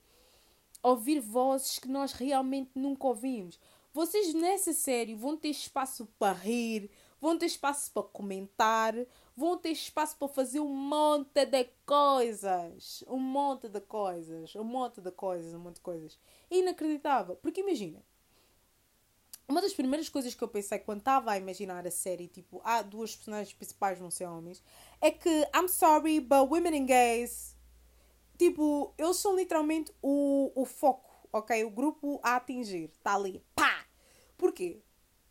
ouvir 0.83 1.21
vozes 1.21 1.79
que 1.79 1.89
nós 1.89 2.13
realmente 2.13 2.73
nunca 2.75 3.07
ouvimos. 3.07 3.59
Vocês 3.93 4.35
nessa 4.35 4.73
série 4.73 5.15
vão 5.15 5.37
ter 5.37 5.49
espaço 5.49 6.07
para 6.19 6.33
rir, 6.33 6.91
vão 7.21 7.39
ter 7.39 7.47
espaço 7.47 7.91
para 7.93 8.03
comentar, 8.03 8.95
vão 9.37 9.57
ter 9.57 9.71
espaço 9.71 10.17
para 10.17 10.29
fazer 10.29 10.61
um 10.61 10.69
monte 10.69 11.45
de 11.47 11.65
coisas. 11.85 13.05
Um 13.07 13.19
monte 13.19 13.69
de 13.69 13.81
coisas, 13.81 14.55
um 14.57 14.65
monte 14.65 15.01
de 15.01 15.11
coisas, 15.11 15.55
um 15.55 15.59
monte 15.59 15.77
de 15.77 15.81
coisas. 15.81 16.19
Inacreditável. 16.51 17.37
Porque 17.37 17.61
imagina, 17.61 18.03
uma 19.49 19.63
das 19.63 19.73
primeiras 19.73 20.09
coisas 20.09 20.35
que 20.35 20.45
eu 20.45 20.49
pensei 20.49 20.79
quando 20.79 20.99
estava 20.99 21.33
a 21.33 21.39
imaginar 21.39 21.87
a 21.87 21.91
série, 21.91 22.29
tipo, 22.29 22.61
há 22.63 22.83
duas 22.83 23.17
personagens 23.17 23.55
principais 23.55 23.99
vão 23.99 24.11
ser 24.11 24.27
homens, 24.27 24.63
é 25.01 25.11
que 25.11 25.29
I'm 25.57 25.69
sorry, 25.69 26.21
but 26.21 26.49
women 26.51 26.83
and 26.83 26.87
gays, 26.87 27.57
tipo, 28.39 28.93
eles 28.99 29.17
são 29.17 29.35
literalmente 29.35 29.91
o, 30.03 30.53
o 30.55 30.65
foco, 30.67 31.11
ok? 31.33 31.65
O 31.65 31.71
grupo 31.71 32.21
a 32.23 32.37
atingir, 32.37 32.91
está 32.95 33.15
ali, 33.15 33.43
pá! 33.55 33.87
Porquê? 34.37 34.83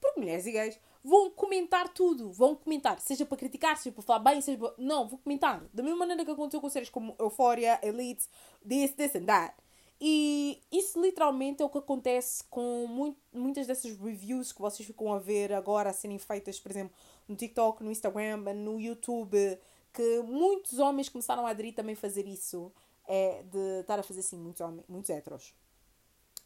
Porque 0.02 0.20
mulheres 0.20 0.46
e 0.48 0.52
gays 0.52 0.80
vão 1.04 1.30
comentar 1.30 1.88
tudo, 1.90 2.32
vão 2.32 2.56
comentar, 2.56 3.00
seja 3.00 3.26
para 3.26 3.38
criticar, 3.38 3.78
seja 3.78 3.94
para 3.94 4.04
falar 4.04 4.20
bem, 4.20 4.42
seja 4.42 4.58
para... 4.58 4.74
Não, 4.78 5.08
vou 5.08 5.18
comentar. 5.20 5.64
Da 5.74 5.82
mesma 5.82 6.00
maneira 6.00 6.26
que 6.26 6.32
aconteceu 6.32 6.60
com 6.60 6.70
séries 6.70 6.90
como 6.90 7.16
Euphoria, 7.20 7.80
Elite, 7.82 8.28
this, 8.68 8.92
this 8.94 9.16
and 9.16 9.26
that. 9.26 9.56
E 10.00 10.62
isso 10.72 11.02
literalmente 11.02 11.62
é 11.62 11.66
o 11.66 11.70
que 11.70 11.80
acontece 11.80 12.44
com 12.50 12.86
muito, 12.88 13.20
muitas 13.34 13.66
dessas 13.66 13.98
reviews 13.98 14.52
que 14.52 14.62
vocês 14.62 14.86
ficam 14.86 15.12
a 15.12 15.18
ver 15.18 15.52
agora 15.52 15.90
a 15.90 15.94
serem 15.94 16.20
feitas, 16.20 16.60
por 16.60 16.72
exemplo, 16.72 16.96
no 17.28 17.36
TikTok, 17.36 17.84
no 17.84 17.92
Instagram, 17.92 18.38
no 18.54 18.80
YouTube, 18.80 19.60
que 19.92 20.22
muitos 20.22 20.78
homens 20.78 21.10
começaram 21.10 21.48
a 21.48 21.50
aderir 21.50 21.74
também 21.74 21.94
a 21.94 21.98
fazer 21.98 22.28
isso. 22.28 22.72
É 23.10 23.42
de 23.44 23.80
estar 23.80 23.98
a 23.98 24.04
fazer 24.04 24.20
assim, 24.20 24.38
muitos 24.38 24.62
homens, 24.62 24.86
muitos 24.88 25.10
heteros. 25.10 25.56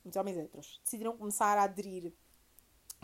Muitos 0.04 0.16
homens 0.16 0.38
heteros. 0.38 0.80
Decidiram 0.84 1.18
começar 1.18 1.58
a 1.58 1.64
aderir 1.64 2.14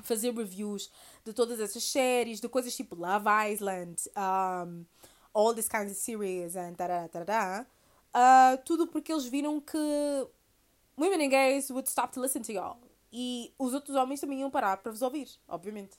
fazer 0.03 0.33
reviews 0.33 0.91
de 1.25 1.33
todas 1.33 1.59
essas 1.59 1.83
séries, 1.83 2.39
de 2.39 2.47
coisas 2.47 2.75
tipo 2.75 2.95
Love 2.95 3.25
Island, 3.51 3.95
um, 4.15 4.85
all 5.33 5.53
these 5.53 5.69
kinds 5.69 5.91
of 5.91 5.95
series, 5.95 6.55
and 6.55 6.73
tarará, 6.73 7.07
tarará, 7.07 7.65
uh, 8.13 8.63
tudo 8.63 8.87
porque 8.87 9.11
eles 9.11 9.25
viram 9.25 9.59
que 9.59 9.77
women 10.97 11.25
and 11.25 11.29
gays 11.29 11.69
would 11.69 11.87
stop 11.89 12.11
to 12.13 12.21
listen 12.21 12.41
to 12.43 12.51
y'all. 12.51 12.77
E 13.11 13.53
os 13.57 13.73
outros 13.73 13.95
homens 13.95 14.19
também 14.19 14.41
iam 14.41 14.51
parar 14.51 14.77
para 14.77 14.91
vos 14.91 15.01
ouvir, 15.01 15.29
obviamente. 15.47 15.97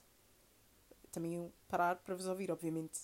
Também 1.11 1.33
iam 1.33 1.51
parar 1.67 1.95
para 1.97 2.15
vos 2.15 2.27
ouvir, 2.27 2.51
obviamente. 2.51 2.99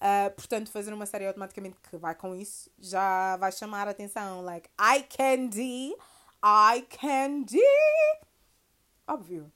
Uh, 0.00 0.30
portanto, 0.34 0.70
fazer 0.70 0.92
uma 0.92 1.06
série 1.06 1.26
automaticamente 1.26 1.76
que 1.78 1.96
vai 1.96 2.14
com 2.14 2.34
isso 2.34 2.70
já 2.78 3.36
vai 3.36 3.52
chamar 3.52 3.86
a 3.86 3.90
atenção. 3.90 4.42
Like, 4.42 4.68
I 4.78 5.02
can 5.02 5.46
do, 5.46 5.96
I 6.42 6.82
can 6.88 7.42
do. 7.42 8.26
Óbvio. 9.06 9.52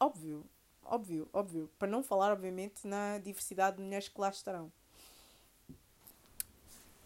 Óbvio. 0.00 0.44
Óbvio, 0.84 1.28
óbvio. 1.34 1.70
Para 1.78 1.88
não 1.88 2.02
falar, 2.02 2.32
obviamente, 2.32 2.86
na 2.86 3.18
diversidade 3.18 3.76
de 3.76 3.82
mulheres 3.82 4.08
que 4.08 4.18
lá 4.18 4.30
estarão. 4.30 4.72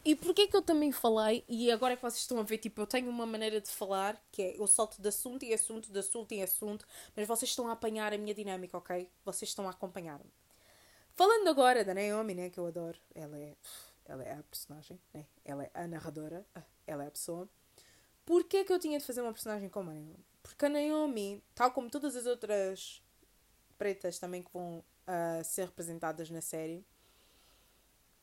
E 0.05 0.17
porquê 0.17 0.49
que 0.49 0.57
eu 0.57 0.63
também 0.63 0.91
falei, 0.91 1.45
e 1.49 1.71
agora 1.71 1.93
é 1.93 1.97
que 1.97 2.03
vocês 2.03 2.23
estão 2.23 2.39
a 2.41 2.43
ver, 2.43 2.59
tipo, 2.59 2.81
eu 2.81 2.87
tenho 2.87 3.09
uma 3.09 3.25
maneira 3.25 3.61
de 3.61 3.71
falar, 3.71 4.21
que 4.33 4.43
é 4.43 4.59
eu 4.59 4.67
salto 4.67 5.01
de 5.01 5.09
assunto 5.09 5.45
em 5.45 5.55
assunto, 5.55 5.93
de 5.93 5.99
assunto 5.99 6.33
em 6.33 6.43
assunto, 6.43 6.85
mas 7.15 7.29
vocês 7.29 7.51
estão 7.51 7.69
a 7.69 7.73
apanhar 7.73 8.13
a 8.13 8.19
minha 8.19 8.35
dinâmica, 8.35 8.77
ok? 8.77 9.09
Vocês 9.25 9.51
estão 9.51 9.67
a 9.69 9.71
acompanhar-me. 9.71 10.33
Falando 11.15 11.47
agora 11.49 11.85
da 11.85 11.95
Naomi, 11.95 12.35
né, 12.35 12.51
que 12.51 12.59
eu 12.59 12.67
adoro, 12.67 12.99
ela 13.15 13.39
é, 13.39 13.55
ela 14.07 14.25
é 14.25 14.33
a 14.33 14.43
personagem, 14.43 14.99
né? 15.15 15.25
Ela 15.45 15.65
é 15.65 15.71
a 15.75 15.87
narradora, 15.87 16.45
ela 16.85 17.05
é 17.05 17.07
a 17.07 17.11
pessoa. 17.11 17.49
Porquê 18.25 18.65
que 18.65 18.73
eu 18.73 18.79
tinha 18.81 18.99
de 18.99 19.05
fazer 19.05 19.21
uma 19.21 19.33
personagem 19.33 19.69
como 19.69 19.91
a 19.91 19.95
Naomi? 19.95 20.25
Porque 20.43 20.67
a 20.67 20.69
Naomi, 20.69 21.43
tal 21.55 21.71
como 21.71 21.89
todas 21.89 22.17
as 22.17 22.27
outras 22.27 23.01
pretas 23.79 24.19
também 24.19 24.43
que 24.43 24.51
vão 24.53 24.79
uh, 24.79 25.45
ser 25.45 25.67
representadas 25.67 26.31
na 26.31 26.41
série, 26.41 26.85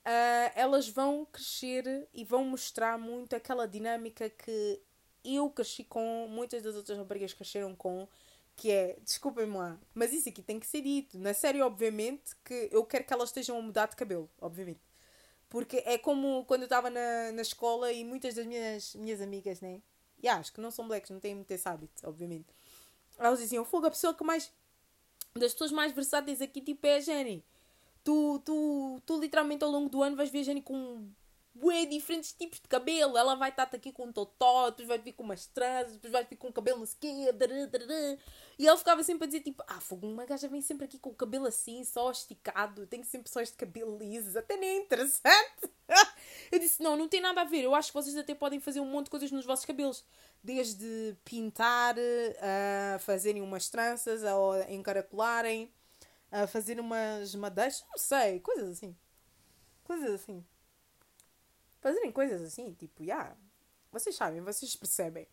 uh, 0.06 0.52
elas 0.56 0.88
vão 0.88 1.26
crescer 1.26 2.08
e 2.14 2.24
vão 2.24 2.44
mostrar 2.44 2.98
muito 2.98 3.36
aquela 3.36 3.68
dinâmica 3.68 4.30
que 4.30 4.82
eu 5.24 5.50
cresci 5.50 5.84
com, 5.84 6.28
muitas 6.30 6.64
das 6.64 6.76
outras 6.76 6.98
raparigas 6.98 7.34
cresceram 7.34 7.76
com, 7.76 8.08
que 8.56 8.72
é, 8.72 8.98
desculpem-me 9.04 9.58
lá, 9.58 9.80
mas 9.94 10.14
isso 10.14 10.30
aqui 10.30 10.42
tem 10.42 10.60
que 10.60 10.68
ser 10.68 10.82
dito. 10.82 11.18
Na 11.18 11.34
série, 11.34 11.62
obviamente, 11.62 12.36
que 12.44 12.70
eu 12.72 12.86
quero 12.86 13.06
que 13.06 13.14
elas 13.14 13.30
estejam 13.30 13.58
a 13.58 13.62
mudar 13.62 13.88
de 13.88 13.96
cabelo, 13.96 14.30
obviamente. 14.40 14.82
Porque 15.50 15.78
é 15.86 15.98
como 15.98 16.46
quando 16.46 16.62
eu 16.62 16.66
estava 16.66 16.90
na, 16.90 17.32
na 17.32 17.42
escola 17.42 17.92
e 17.92 18.04
muitas 18.04 18.36
das 18.36 18.46
minhas, 18.46 18.96
minhas 18.96 19.22
amigas, 19.22 19.62
né? 19.62 19.82
E 20.22 20.28
acho 20.28 20.54
que 20.54 20.62
não 20.62 20.70
são 20.70 20.88
blacks, 20.88 21.10
não 21.10 21.20
têm 21.20 21.34
muito 21.34 21.50
esse 21.52 21.68
hábito, 21.68 22.08
obviamente. 22.08 22.48
Elas 23.18 23.40
diziam, 23.40 23.66
fogo, 23.66 23.88
a 23.88 23.92
pessoa 23.92 24.14
que 24.14 24.24
mais. 24.24 24.52
Das 25.34 25.54
pessoas 25.54 25.72
mais 25.72 25.92
versáteis 25.92 26.42
aqui, 26.42 26.62
tipo, 26.62 26.86
é 26.86 26.98
a 26.98 27.00
Jenny 27.00 27.44
tu, 28.04 28.40
tu, 28.46 29.02
tu 29.06 29.20
literalmente 29.20 29.64
ao 29.64 29.70
longo 29.70 29.90
do 29.90 30.02
ano 30.04 30.16
vais 30.16 30.32
Jenny 30.32 30.62
com 30.62 31.10
bué, 31.60 31.86
diferentes 31.86 32.34
tipos 32.34 32.60
de 32.60 32.68
cabelo. 32.68 33.18
Ela 33.18 33.36
vai 33.36 33.50
estar 33.50 33.64
aqui 33.64 33.92
com 33.92 34.06
um 34.06 34.12
totó, 34.12 34.70
depois 34.70 34.88
vai 34.88 34.98
vir 34.98 35.14
com 35.14 35.24
umas 35.24 35.46
tranças, 35.48 35.94
depois 35.94 36.12
vai 36.12 36.24
vir 36.24 36.38
com 36.38 36.48
o 36.48 36.54
cabelo 36.54 36.80
no 36.80 36.84
esquerdo. 36.84 37.46
E 38.58 38.68
ela 38.68 38.78
ficava 38.78 39.04
sempre 39.04 39.26
a 39.26 39.28
dizer 39.28 39.42
tipo, 39.42 39.64
ah, 39.68 39.80
fogo, 39.80 40.08
uma 40.08 40.26
gaja 40.26 40.48
vem 40.48 40.62
sempre 40.62 40.86
aqui 40.86 40.98
com 40.98 41.10
o 41.10 41.16
cabelo 41.16 41.46
assim, 41.46 41.84
só 41.84 42.12
esticado, 42.12 42.88
tem 42.88 43.04
sempre 43.04 43.30
só 43.32 43.42
este 43.42 43.56
cabelo 43.56 43.98
liso, 43.98 44.38
até 44.38 44.58
nem 44.58 44.70
é 44.70 44.78
interessante. 44.78 45.70
Eu 46.52 46.60
disse, 46.60 46.82
não, 46.82 46.98
não 46.98 47.08
tem 47.08 47.22
nada 47.22 47.42
a 47.42 47.46
ver. 47.46 47.64
Eu 47.64 47.76
acho 47.76 47.90
que 47.92 47.94
vocês 47.94 48.16
até 48.18 48.34
podem 48.34 48.60
fazer 48.60 48.80
um 48.80 48.86
monte 48.86 49.06
de 49.06 49.12
coisas 49.12 49.32
nos 49.32 49.46
vossos 49.46 49.66
cabelos. 49.66 50.04
Desde 50.44 51.16
pintar, 51.26 51.96
a 52.42 53.00
fazerem 53.00 53.42
umas 53.42 53.70
tranças, 53.70 54.24
ou 54.24 54.60
encaracolarem 54.70 55.72
a 56.32 56.48
fazer 56.48 56.80
umas 56.80 57.34
madeixas, 57.36 57.86
não 57.90 57.98
sei, 57.98 58.40
coisas 58.40 58.70
assim. 58.70 58.96
Coisas 59.84 60.22
assim. 60.22 60.46
Fazerem 61.82 62.12
coisas 62.12 62.42
assim, 62.42 62.74
tipo, 62.74 63.04
já. 63.04 63.14
Yeah, 63.14 63.38
vocês 63.92 64.16
sabem, 64.16 64.42
vocês 64.42 64.76
percebem. 64.76 65.28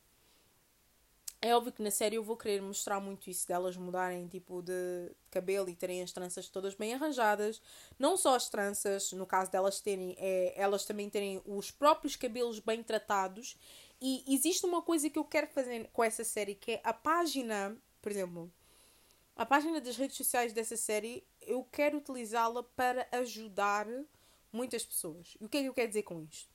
É 1.42 1.54
óbvio 1.54 1.72
que 1.72 1.82
na 1.82 1.90
série 1.90 2.16
eu 2.16 2.24
vou 2.24 2.36
querer 2.36 2.62
mostrar 2.62 2.98
muito 2.98 3.28
isso 3.28 3.46
delas 3.46 3.76
mudarem 3.76 4.26
tipo 4.26 4.62
de 4.62 5.12
cabelo 5.30 5.68
e 5.68 5.76
terem 5.76 6.02
as 6.02 6.10
tranças 6.10 6.48
todas 6.48 6.74
bem 6.74 6.94
arranjadas. 6.94 7.60
Não 7.98 8.16
só 8.16 8.34
as 8.34 8.48
tranças, 8.48 9.12
no 9.12 9.26
caso 9.26 9.50
delas 9.50 9.80
terem, 9.80 10.16
é, 10.18 10.54
elas 10.56 10.84
também 10.86 11.10
terem 11.10 11.42
os 11.44 11.70
próprios 11.70 12.16
cabelos 12.16 12.58
bem 12.58 12.82
tratados. 12.82 13.56
E 14.00 14.24
existe 14.26 14.64
uma 14.64 14.80
coisa 14.82 15.10
que 15.10 15.18
eu 15.18 15.24
quero 15.24 15.46
fazer 15.48 15.88
com 15.92 16.02
essa 16.02 16.24
série 16.24 16.54
que 16.54 16.72
é 16.72 16.80
a 16.82 16.92
página, 16.92 17.76
por 18.00 18.10
exemplo, 18.10 18.50
a 19.36 19.44
página 19.44 19.80
das 19.80 19.96
redes 19.96 20.16
sociais 20.16 20.52
dessa 20.52 20.76
série 20.76 21.22
eu 21.42 21.62
quero 21.70 21.98
utilizá-la 21.98 22.62
para 22.62 23.06
ajudar 23.12 23.86
muitas 24.50 24.84
pessoas. 24.84 25.36
E 25.38 25.44
o 25.44 25.48
que 25.48 25.58
é 25.58 25.60
que 25.62 25.68
eu 25.68 25.74
quero 25.74 25.88
dizer 25.88 26.02
com 26.02 26.22
isto? 26.22 26.48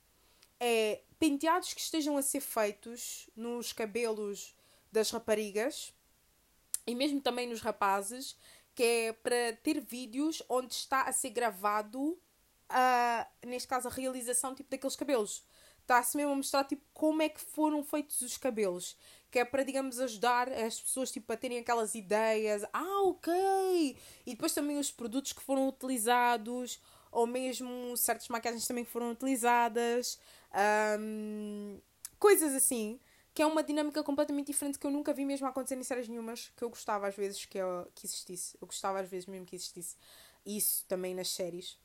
É 0.60 1.02
penteados 1.20 1.74
que 1.74 1.80
estejam 1.80 2.18
a 2.18 2.22
ser 2.22 2.42
feitos 2.42 3.30
nos 3.36 3.72
cabelos 3.72 4.56
das 4.92 5.12
raparigas 5.12 5.94
e 6.86 6.96
mesmo 6.96 7.22
também 7.22 7.48
nos 7.48 7.62
rapazes, 7.62 8.36
que 8.74 8.84
é 8.84 9.14
para 9.14 9.54
ter 9.64 9.80
vídeos 9.80 10.42
onde 10.50 10.74
está 10.74 11.04
a 11.04 11.14
ser 11.14 11.30
gravado 11.30 12.20
a, 12.68 13.28
neste 13.46 13.68
caso, 13.68 13.88
a 13.88 13.92
realização 13.92 14.56
tipo, 14.56 14.70
daqueles 14.70 14.96
cabelos. 14.96 15.44
Está-se 15.82 16.18
mesmo 16.18 16.32
a 16.32 16.36
mostrar 16.36 16.64
tipo, 16.64 16.84
como 16.94 17.22
é 17.22 17.30
que 17.30 17.42
foram 17.42 17.84
feitos 17.84 18.22
os 18.22 18.38
cabelos. 18.38 18.98
Que 19.32 19.40
é 19.40 19.46
para, 19.46 19.64
digamos, 19.64 20.00
ajudar 20.00 20.52
as 20.52 20.80
pessoas 20.80 21.12
tipo, 21.12 21.32
a 21.32 21.38
terem 21.38 21.60
aquelas 21.60 21.96
ideias. 21.96 22.64
Ah, 22.74 23.04
ok! 23.06 23.98
E 24.26 24.32
depois 24.32 24.54
também 24.54 24.78
os 24.78 24.92
produtos 24.92 25.34
que 25.34 25.42
foram 25.42 25.68
utilizados, 25.70 26.80
ou 27.12 27.26
mesmo 27.26 27.96
certas 27.98 28.28
maquiagens 28.28 28.68
também 28.68 28.84
foram 28.84 29.12
utilizadas. 29.12 30.20
Um, 31.00 31.80
coisas 32.20 32.54
assim 32.54 33.00
que 33.34 33.42
é 33.42 33.46
uma 33.46 33.64
dinâmica 33.64 34.04
completamente 34.04 34.48
diferente 34.48 34.78
que 34.78 34.86
eu 34.86 34.92
nunca 34.92 35.14
vi 35.14 35.24
mesmo 35.24 35.48
acontecer 35.48 35.78
em 35.78 35.84
séries 35.84 36.08
nenhumas, 36.08 36.52
que 36.56 36.64
eu 36.64 36.70
gostava 36.70 37.08
às 37.08 37.16
vezes 37.16 37.46
que, 37.46 37.58
eu, 37.58 37.88
que 37.96 38.06
existisse. 38.06 38.58
Eu 38.60 38.68
gostava 38.68 39.00
às 39.00 39.10
vezes 39.10 39.26
mesmo 39.26 39.46
que 39.46 39.56
existisse 39.56 39.96
isso 40.46 40.86
também 40.88 41.16
nas 41.16 41.30
séries. 41.30 41.78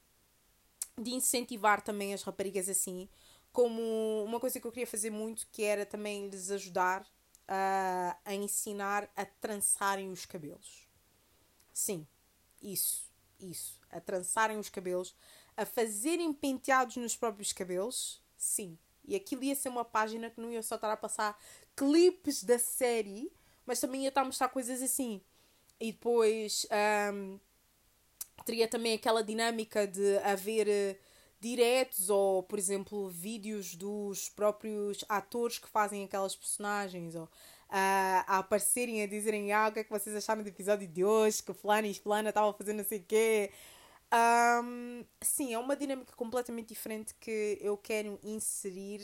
De 0.98 1.12
incentivar 1.12 1.82
também 1.82 2.12
as 2.12 2.22
raparigas 2.22 2.68
assim, 2.68 3.09
como 3.52 3.80
uma 4.24 4.40
coisa 4.40 4.59
que 4.59 4.66
eu 4.66 4.72
queria 4.72 4.87
fazer 4.87 5.11
muito, 5.11 5.46
que 5.52 5.62
era 5.62 5.87
também 5.87 6.28
lhes 6.28 6.50
ajudar 6.50 7.06
a, 7.48 8.16
a 8.24 8.35
ensinar 8.35 9.11
a 9.16 9.24
trançarem 9.24 10.11
os 10.11 10.26
cabelos. 10.26 10.87
Sim, 11.72 12.06
isso, 12.62 13.11
isso. 13.38 13.80
A 13.90 14.00
trançarem 14.00 14.59
os 14.59 14.68
cabelos, 14.68 15.14
a 15.56 15.64
fazerem 15.64 16.32
penteados 16.32 16.96
nos 16.96 17.16
próprios 17.16 17.52
cabelos, 17.52 18.22
sim 18.37 18.78
e 19.06 19.14
aquilo 19.14 19.44
ia 19.44 19.54
ser 19.54 19.68
uma 19.68 19.85
página 19.85 20.28
que 20.28 20.40
não 20.40 20.50
ia 20.50 20.62
só 20.62 20.74
estar 20.74 20.92
a 20.92 20.96
passar 20.96 21.38
clipes 21.76 22.42
da 22.42 22.59
série, 22.59 23.32
mas 23.64 23.80
também 23.80 24.02
ia 24.02 24.09
estar 24.09 24.22
a 24.22 24.24
mostrar 24.24 24.48
coisas 24.48 24.82
assim. 24.82 25.20
E 25.78 25.92
depois 25.92 26.66
um, 27.14 27.38
teria 28.44 28.66
também 28.66 28.94
aquela 28.94 29.22
dinâmica 29.22 29.87
de 29.87 30.18
haver 30.18 30.66
uh, 30.66 30.98
diretos 31.46 32.11
ou, 32.11 32.42
por 32.42 32.59
exemplo, 32.59 33.09
vídeos 33.09 33.74
dos 33.74 34.28
próprios 34.28 35.04
atores 35.09 35.59
que 35.59 35.68
fazem 35.68 36.04
aquelas 36.04 36.35
personagens 36.35 37.14
ou 37.14 37.24
uh, 37.24 37.28
a 37.70 38.38
aparecerem 38.38 39.02
a 39.02 39.06
dizerem 39.06 39.52
ah, 39.52 39.68
o 39.68 39.72
que 39.72 39.80
é 39.80 39.85
que 39.85 39.90
vocês 39.90 40.14
acharam 40.16 40.42
do 40.42 40.48
episódio 40.48 40.88
de 40.88 41.04
hoje, 41.04 41.42
que 41.42 41.52
fulano 41.52 41.87
e 41.87 41.94
fulana 41.94 42.30
estavam 42.30 42.52
fazendo 42.52 42.78
não 42.78 42.85
sei 42.85 42.98
o 42.98 43.04
quê. 43.04 43.52
Um, 44.12 45.04
sim, 45.20 45.52
é 45.52 45.59
uma 45.59 45.76
dinâmica 45.76 46.14
completamente 46.14 46.68
diferente 46.68 47.14
que 47.14 47.59
eu 47.61 47.76
quero 47.76 48.18
inserir 48.22 49.02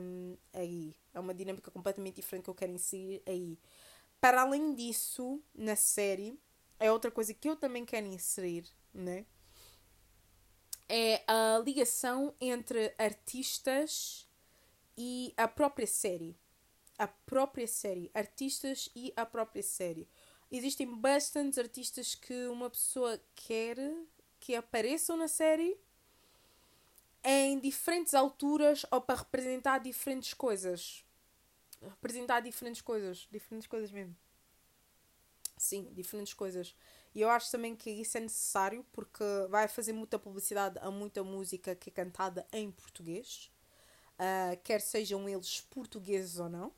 um, 0.00 0.36
aí. 0.52 0.94
É 1.12 1.20
uma 1.20 1.34
dinâmica 1.34 1.70
completamente 1.70 2.16
diferente 2.16 2.44
que 2.44 2.50
eu 2.50 2.54
quero 2.54 2.72
inserir 2.72 3.22
aí. 3.26 3.58
Para 4.20 4.42
além 4.42 4.74
disso, 4.74 5.42
na 5.54 5.74
série, 5.74 6.38
é 6.78 6.92
outra 6.92 7.10
coisa 7.10 7.32
que 7.32 7.48
eu 7.48 7.56
também 7.56 7.84
quero 7.84 8.06
inserir, 8.06 8.64
né? 8.92 9.24
É 10.92 11.22
a 11.28 11.62
ligação 11.64 12.34
entre 12.40 12.92
artistas 12.98 14.26
e 14.98 15.32
a 15.36 15.46
própria 15.46 15.86
série. 15.86 16.36
A 16.98 17.06
própria 17.06 17.68
série. 17.68 18.10
Artistas 18.12 18.90
e 18.92 19.12
a 19.14 19.24
própria 19.24 19.62
série 19.62 20.08
existem 20.50 20.92
bastantes 20.92 21.60
artistas 21.60 22.16
que 22.16 22.48
uma 22.48 22.68
pessoa 22.68 23.20
quer 23.36 23.76
que 24.40 24.56
apareçam 24.56 25.16
na 25.16 25.28
série 25.28 25.78
em 27.22 27.60
diferentes 27.60 28.12
alturas 28.12 28.84
ou 28.90 29.00
para 29.00 29.20
representar 29.20 29.78
diferentes 29.78 30.34
coisas. 30.34 31.04
Representar 31.80 32.40
diferentes 32.40 32.82
coisas. 32.82 33.28
Diferentes 33.30 33.68
coisas 33.68 33.92
mesmo. 33.92 34.16
Sim, 35.56 35.88
diferentes 35.92 36.34
coisas. 36.34 36.74
E 37.14 37.20
eu 37.20 37.28
acho 37.28 37.50
também 37.50 37.74
que 37.74 37.90
isso 37.90 38.16
é 38.18 38.20
necessário 38.20 38.84
porque 38.92 39.24
vai 39.48 39.66
fazer 39.66 39.92
muita 39.92 40.18
publicidade 40.18 40.78
a 40.80 40.90
muita 40.90 41.24
música 41.24 41.74
que 41.74 41.90
é 41.90 41.92
cantada 41.92 42.46
em 42.52 42.70
português, 42.70 43.50
uh, 44.14 44.56
quer 44.62 44.80
sejam 44.80 45.28
eles 45.28 45.60
portugueses 45.62 46.38
ou 46.38 46.48
não. 46.48 46.72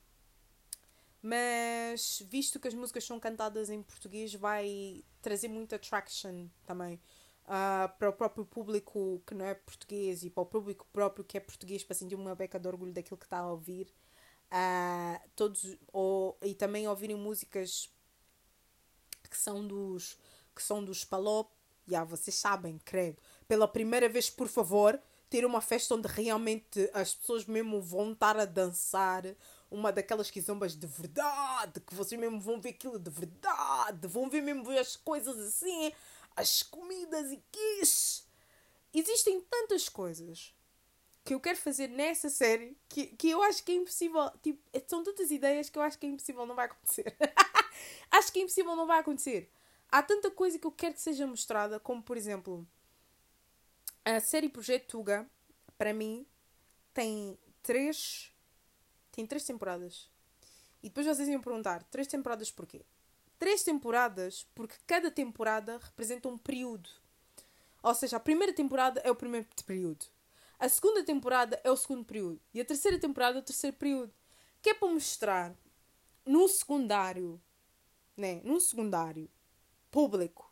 Mas 1.21 2.21
visto 2.29 2.59
que 2.59 2.67
as 2.67 2.73
músicas 2.73 3.05
são 3.05 3.19
cantadas 3.19 3.69
em 3.69 3.81
português, 3.81 4.33
vai 4.33 5.05
trazer 5.21 5.47
muita 5.47 5.79
traction 5.79 6.47
também 6.65 6.99
uh, 7.45 7.87
para 7.97 8.09
o 8.09 8.13
próprio 8.13 8.45
público 8.45 9.21
que 9.25 9.33
não 9.33 9.45
é 9.45 9.53
português 9.53 10.23
e 10.23 10.29
para 10.29 10.43
o 10.43 10.45
público 10.45 10.85
próprio 10.91 11.23
que 11.23 11.37
é 11.37 11.39
português 11.39 11.83
para 11.83 11.95
sentir 11.95 12.15
uma 12.15 12.35
beca 12.35 12.59
de 12.59 12.67
orgulho 12.67 12.91
daquilo 12.91 13.17
que 13.17 13.25
está 13.25 13.39
a 13.39 13.51
ouvir. 13.51 13.93
Uh, 14.51 15.29
todos, 15.35 15.77
ou, 15.91 16.37
e 16.43 16.53
também 16.53 16.87
ouvirem 16.87 17.15
músicas 17.15 17.89
que 19.33 19.39
são 19.39 19.67
dos 19.67 20.17
que 20.55 20.61
são 20.61 20.83
dos 20.85 21.03
Palop. 21.03 21.49
Já 21.85 21.97
yeah, 21.97 22.09
vocês 22.09 22.35
sabem, 22.35 22.79
credo. 22.85 23.17
Pela 23.45 23.67
primeira 23.67 24.07
vez, 24.07 24.29
por 24.29 24.47
favor, 24.47 24.97
ter 25.29 25.45
uma 25.45 25.59
festa 25.59 25.95
onde 25.95 26.07
realmente 26.07 26.89
as 26.93 27.13
pessoas 27.15 27.43
mesmo 27.45 27.81
vão 27.81 28.13
estar 28.13 28.37
a 28.37 28.45
dançar 28.45 29.25
uma 29.69 29.91
daquelas 29.91 30.29
quizombas 30.29 30.77
de 30.77 30.87
verdade, 30.87 31.81
que 31.81 31.95
vocês 31.95 32.21
mesmo 32.21 32.39
vão 32.39 32.61
ver 32.61 32.69
aquilo 32.69 32.99
de 32.99 33.09
verdade, 33.09 34.07
vão 34.07 34.29
ver 34.29 34.41
mesmo 34.41 34.63
ver 34.63 34.77
as 34.77 34.95
coisas 34.95 35.37
assim, 35.39 35.91
as 36.35 36.63
comidas 36.63 37.31
e 37.31 37.43
quis. 37.51 38.25
Existem 38.93 39.41
tantas 39.41 39.89
coisas 39.89 40.53
que 41.25 41.33
eu 41.33 41.39
quero 41.39 41.57
fazer 41.57 41.87
nessa 41.87 42.29
série 42.29 42.77
que, 42.87 43.07
que 43.07 43.29
eu 43.29 43.41
acho 43.41 43.63
que 43.63 43.71
é 43.71 43.75
impossível. 43.75 44.29
Tipo, 44.41 44.61
são 44.87 45.03
tantas 45.03 45.31
ideias 45.31 45.69
que 45.69 45.77
eu 45.77 45.81
acho 45.81 45.97
que 45.97 46.05
é 46.05 46.09
impossível, 46.09 46.45
não 46.45 46.55
vai 46.55 46.65
acontecer. 46.65 47.15
acho 48.11 48.31
que 48.31 48.39
é 48.39 48.43
impossível, 48.43 48.75
não 48.75 48.87
vai 48.87 48.99
acontecer. 48.99 49.49
Há 49.89 50.01
tanta 50.01 50.31
coisa 50.31 50.57
que 50.57 50.65
eu 50.65 50.71
quero 50.71 50.95
que 50.95 51.01
seja 51.01 51.27
mostrada, 51.27 51.79
como 51.79 52.01
por 52.01 52.17
exemplo, 52.17 52.67
a 54.05 54.19
série 54.19 54.49
Projeto 54.49 54.87
Tuga, 54.87 55.29
para 55.77 55.93
mim, 55.93 56.25
tem 56.93 57.37
três 57.61 58.31
tem 59.11 59.25
três 59.25 59.45
temporadas. 59.45 60.09
E 60.81 60.89
depois 60.89 61.05
vocês 61.05 61.29
iam 61.29 61.41
perguntar: 61.41 61.83
três 61.83 62.07
temporadas 62.07 62.51
porquê? 62.51 62.85
Três 63.39 63.63
temporadas 63.63 64.47
porque 64.55 64.75
cada 64.85 65.09
temporada 65.11 65.77
representa 65.77 66.27
um 66.27 66.37
período. 66.37 66.89
Ou 67.81 67.93
seja, 67.93 68.17
a 68.17 68.19
primeira 68.19 68.53
temporada 68.53 69.01
é 69.01 69.11
o 69.11 69.15
primeiro 69.15 69.47
período. 69.65 70.05
A 70.57 70.69
segunda 70.69 71.03
temporada 71.03 71.59
é 71.63 71.69
o 71.69 71.75
segundo 71.75 72.05
período. 72.05 72.41
E 72.53 72.61
a 72.61 72.65
terceira 72.65 72.97
temporada 72.97 73.37
é 73.37 73.41
o 73.41 73.45
terceiro 73.45 73.75
período. 73.75 74.13
Que 74.61 74.69
é 74.69 74.73
para 74.73 74.87
mostrar 74.87 75.53
num 76.25 76.47
secundário, 76.47 77.41
né? 78.15 78.41
Num 78.43 78.59
secundário 78.59 79.29
público 79.91 80.51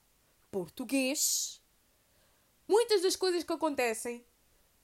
português, 0.49 1.61
muitas 2.67 3.01
das 3.01 3.15
coisas 3.15 3.43
que 3.43 3.53
acontecem 3.53 4.25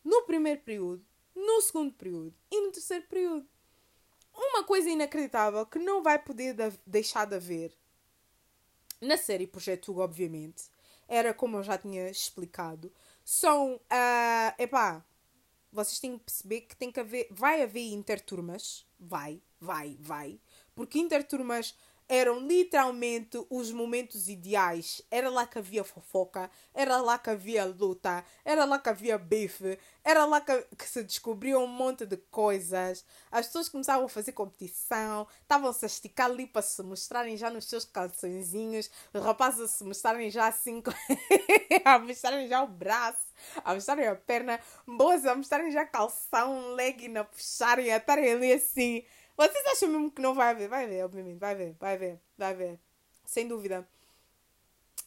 no 0.04 0.24
primeiro 0.24 0.62
período, 0.62 1.06
no 1.36 1.62
segundo 1.62 1.94
período 1.94 2.34
e 2.50 2.62
no 2.62 2.72
terceiro 2.72 3.06
período 3.08 3.48
uma 4.34 4.64
coisa 4.64 4.90
inacreditável 4.90 5.66
que 5.66 5.80
não 5.80 6.04
vai 6.04 6.20
poder 6.20 6.56
deixar 6.86 7.26
de 7.26 7.36
haver 7.36 7.76
na 9.02 9.18
série 9.18 9.48
Projeto 9.48 9.92
Hugo, 9.92 10.02
obviamente, 10.02 10.66
era 11.08 11.34
como 11.34 11.58
eu 11.58 11.64
já 11.64 11.78
tinha 11.78 12.10
explicado, 12.10 12.92
são, 13.24 13.76
uh, 13.76 14.62
epá, 14.62 15.06
vocês 15.72 16.00
têm 16.00 16.18
que 16.18 16.26
perceber 16.26 16.62
que 16.62 16.76
tem 16.76 16.92
que 16.92 17.00
haver, 17.00 17.28
vai 17.30 17.62
haver 17.62 17.92
interturmas, 17.92 18.86
vai, 19.00 19.42
vai, 19.60 19.98
vai, 20.00 20.40
porque 20.74 21.00
interturmas 21.00 21.78
eram 22.10 22.40
literalmente 22.40 23.38
os 23.50 23.72
momentos 23.72 24.30
ideais. 24.30 25.02
Era 25.12 25.30
lá 25.30 25.46
que 25.46 25.58
havia 25.60 25.84
fofoca, 25.84 26.50
era 26.74 26.98
lá 27.02 27.18
que 27.18 27.30
havia 27.30 27.66
luta, 27.66 28.24
era 28.46 28.64
lá 28.66 28.80
que 28.80 28.90
havia 28.90 29.18
bife, 29.18 29.78
era 30.04 30.26
lá 30.26 30.40
que, 30.40 30.66
que 30.78 30.88
se 30.88 31.04
descobriu 31.04 31.60
um 31.60 31.68
monte 31.68 32.06
de 32.06 32.18
coisas. 32.18 33.04
As 33.32 33.48
pessoas 33.48 33.70
começavam 33.70 34.06
a 34.06 34.10
fazer 34.10 34.32
competição, 34.32 35.28
estavam-se 35.42 35.86
a 35.86 35.88
esticar 35.88 36.28
ali 36.28 36.48
para 36.48 36.62
se 36.62 36.82
mostrarem 36.82 37.36
já 37.36 37.50
nos 37.50 37.66
seus 37.66 37.84
calçõezinhos, 37.86 38.90
os 39.14 39.22
rapazes 39.22 39.60
a 39.60 39.68
se 39.68 39.84
mostrarem 39.84 40.30
já 40.30 40.48
assim, 40.48 40.82
a 41.84 42.00
mostrarem 42.00 42.48
já 42.48 42.64
o 42.64 42.68
braço, 42.68 43.28
a 43.64 43.74
mostrarem 43.74 44.08
a 44.08 44.16
perna, 44.16 44.60
boas 44.86 45.26
a 45.26 45.36
mostrarem 45.36 45.72
já 45.72 45.86
calção, 45.86 46.74
legging, 46.74 47.18
a 47.18 47.24
puxarem, 47.24 47.92
a 47.92 47.98
estarem 47.98 48.32
ali 48.32 48.54
assim. 48.54 49.04
Vocês 49.38 49.66
acham 49.68 49.90
mesmo 49.90 50.10
que 50.10 50.22
não 50.22 50.34
vai 50.34 50.50
haver? 50.50 50.68
Vai 50.68 50.86
haver, 50.86 51.06
obviamente. 51.06 51.38
Vai 51.38 51.52
haver, 51.52 51.76
vai 51.80 51.94
haver, 51.94 52.20
vai 52.36 52.52
haver. 52.52 52.80
Sem 53.24 53.48
dúvida. 53.48 53.88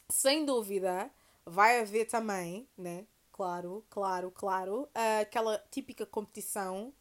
Sem 0.09 0.45
dúvida, 0.45 1.11
vai 1.45 1.81
haver 1.81 2.05
também, 2.05 2.67
né? 2.77 3.05
Claro, 3.33 3.83
claro, 3.89 4.31
claro. 4.31 4.89
Aquela 5.19 5.61
típica 5.69 6.05
competição 6.05 6.93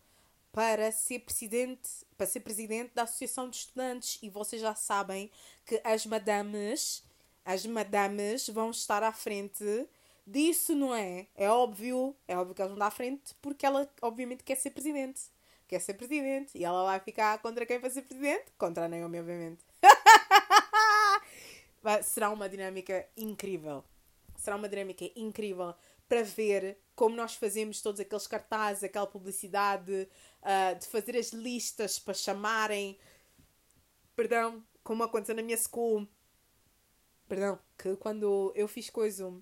para 0.53 0.90
ser 0.90 1.21
presidente, 1.21 1.88
para 2.16 2.27
ser 2.27 2.40
presidente 2.40 2.93
da 2.95 3.03
Associação 3.03 3.49
de 3.49 3.57
Estudantes. 3.59 4.19
E 4.23 4.29
vocês 4.29 4.61
já 4.61 4.75
sabem 4.75 5.31
que 5.64 5.81
as 5.85 6.05
madames, 6.07 7.05
as 7.45 7.64
madames 7.64 8.49
vão 8.49 8.71
estar 8.71 9.05
à 9.05 9.12
frente 9.12 9.88
disso, 10.27 10.75
não 10.75 10.95
é? 10.95 11.29
É 11.37 11.49
óbvio, 11.49 12.16
é 12.27 12.37
óbvio 12.37 12.55
que 12.55 12.62
elas 12.62 12.71
vão 12.71 12.77
estar 12.79 12.88
à 12.88 12.90
frente 12.90 13.35
porque 13.40 13.64
ela, 13.64 13.88
obviamente, 14.03 14.43
quer 14.43 14.57
ser 14.57 14.71
presidente 14.71 15.23
quer 15.70 15.80
ser 15.80 15.94
presidente. 15.94 16.59
E 16.59 16.64
ela 16.64 16.85
vai 16.85 16.98
ficar 16.98 17.38
contra 17.38 17.64
quem 17.64 17.78
vai 17.78 17.90
ser 17.90 18.02
presidente? 18.02 18.46
Contra 18.59 18.87
a 18.87 18.88
Naomi, 18.88 19.20
obviamente. 19.20 19.64
Será 22.02 22.30
uma 22.30 22.48
dinâmica 22.48 23.09
incrível. 23.16 23.85
Será 24.37 24.56
uma 24.56 24.68
dinâmica 24.68 25.09
incrível. 25.14 25.72
para 26.09 26.24
ver 26.24 26.76
como 26.96 27.14
nós 27.14 27.37
fazemos 27.37 27.80
todos 27.80 28.00
aqueles 28.00 28.26
cartazes, 28.26 28.83
aquela 28.83 29.06
publicidade, 29.06 30.09
uh, 30.42 30.76
de 30.76 30.88
fazer 30.88 31.16
as 31.16 31.33
listas 31.33 32.00
para 32.00 32.14
chamarem. 32.14 32.98
Perdão, 34.16 34.61
como 34.83 35.04
aconteceu 35.04 35.37
na 35.37 35.42
minha 35.42 35.56
school. 35.56 36.04
Perdão, 37.28 37.61
que 37.78 37.94
quando 37.94 38.52
eu 38.56 38.66
fiz 38.66 38.90
coisa 38.90 39.33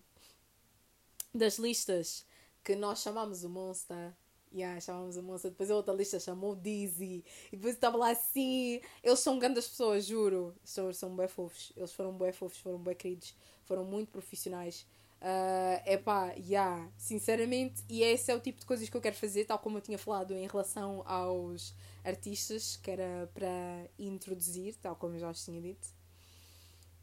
das 1.35 1.59
listas 1.59 2.27
que 2.63 2.77
nós 2.77 3.01
chamamos 3.01 3.45
o 3.45 3.49
Monster. 3.49 4.13
Yeah, 4.55 4.81
chamamos 4.81 5.17
o 5.17 5.23
Monster. 5.23 5.51
Depois 5.51 5.71
a 5.71 5.77
outra 5.77 5.95
lista 5.95 6.19
chamou 6.19 6.55
Dizzy. 6.57 7.25
E 7.53 7.57
depois 7.57 7.75
estava 7.75 7.97
lá 7.97 8.11
assim. 8.11 8.81
Eles 9.03 9.21
são 9.21 9.39
grandes 9.39 9.69
pessoas, 9.69 10.05
juro. 10.05 10.55
São, 10.65 10.93
são 10.93 11.15
bem 11.15 11.29
fofos. 11.29 11.73
Eles 11.77 11.93
foram 11.93 12.13
bem 12.13 12.33
fofos, 12.33 12.59
foram 12.59 12.79
bem 12.79 12.95
queridos. 12.95 13.35
Foram 13.65 13.85
muito 13.85 14.11
profissionais. 14.11 14.87
Uh, 15.21 15.83
epá, 15.85 16.33
yeah, 16.39 16.89
sinceramente, 16.97 17.83
e 17.89 18.05
esse 18.05 18.31
é 18.31 18.37
o 18.37 18.41
tipo 18.41 18.61
de 18.61 18.67
coisas 18.67 18.89
que 18.89 18.97
eu 18.97 19.01
quero 19.01 19.17
fazer, 19.17 19.47
tal 19.47 19.59
como 19.59 19.77
eu 19.79 19.83
tinha 19.83 19.99
falado 19.99 20.33
em 20.33 20.47
relação 20.47 21.03
aos 21.05 21.75
artistas, 22.05 22.77
que 22.77 22.89
era 22.89 23.29
para 23.35 23.91
introduzir, 23.99 24.77
tal 24.77 24.95
como 24.95 25.17
eu 25.17 25.19
já 25.19 25.29
os 25.29 25.45
tinha 25.45 25.61
dito. 25.61 25.89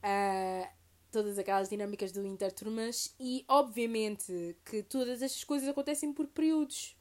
Uh, 0.02 0.66
todas 1.12 1.38
aquelas 1.38 1.70
dinâmicas 1.70 2.12
do 2.12 2.26
interturmas 2.26 3.14
e 3.20 3.44
obviamente 3.48 4.56
que 4.66 4.84
todas 4.84 5.22
estas 5.22 5.44
coisas 5.44 5.68
acontecem 5.68 6.14
por 6.14 6.28
períodos. 6.28 6.96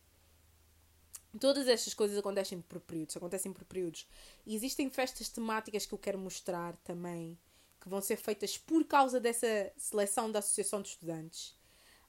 Todas 1.40 1.66
estas 1.66 1.94
coisas 1.94 2.16
acontecem 2.16 2.60
por 2.60 2.80
períodos, 2.80 3.16
acontecem 3.16 3.52
por 3.52 3.64
períodos. 3.64 4.06
E 4.46 4.54
existem 4.54 4.88
festas 4.90 5.28
temáticas 5.28 5.84
que 5.84 5.92
eu 5.92 5.98
quero 5.98 6.18
mostrar 6.18 6.76
também 6.78 7.38
que 7.80 7.88
vão 7.88 8.00
ser 8.00 8.16
feitas 8.16 8.56
por 8.56 8.84
causa 8.84 9.20
dessa 9.20 9.72
seleção 9.76 10.30
da 10.30 10.38
Associação 10.38 10.80
de 10.80 10.88
Estudantes. 10.88 11.54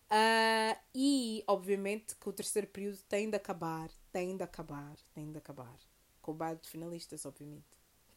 Uh, 0.06 0.78
e, 0.94 1.44
obviamente, 1.48 2.16
que 2.16 2.30
o 2.30 2.34
terceiro 2.34 2.68
período 2.68 2.98
tem 3.10 3.30
de 3.30 3.36
acabar, 3.36 3.90
tem 4.12 4.38
de 4.38 4.44
acabar, 4.44 4.96
tem 5.14 5.32
de 5.32 5.38
acabar. 5.38 5.76
Com 6.22 6.32
o 6.32 6.36
baile 6.36 6.60
de 6.62 6.70
finalistas, 6.70 7.26
obviamente. 7.26 7.66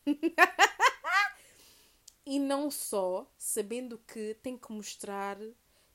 e 2.24 2.38
não 2.38 2.70
só, 2.70 3.30
sabendo 3.36 3.98
que 3.98 4.34
tem 4.34 4.56
que 4.56 4.70
mostrar 4.70 5.38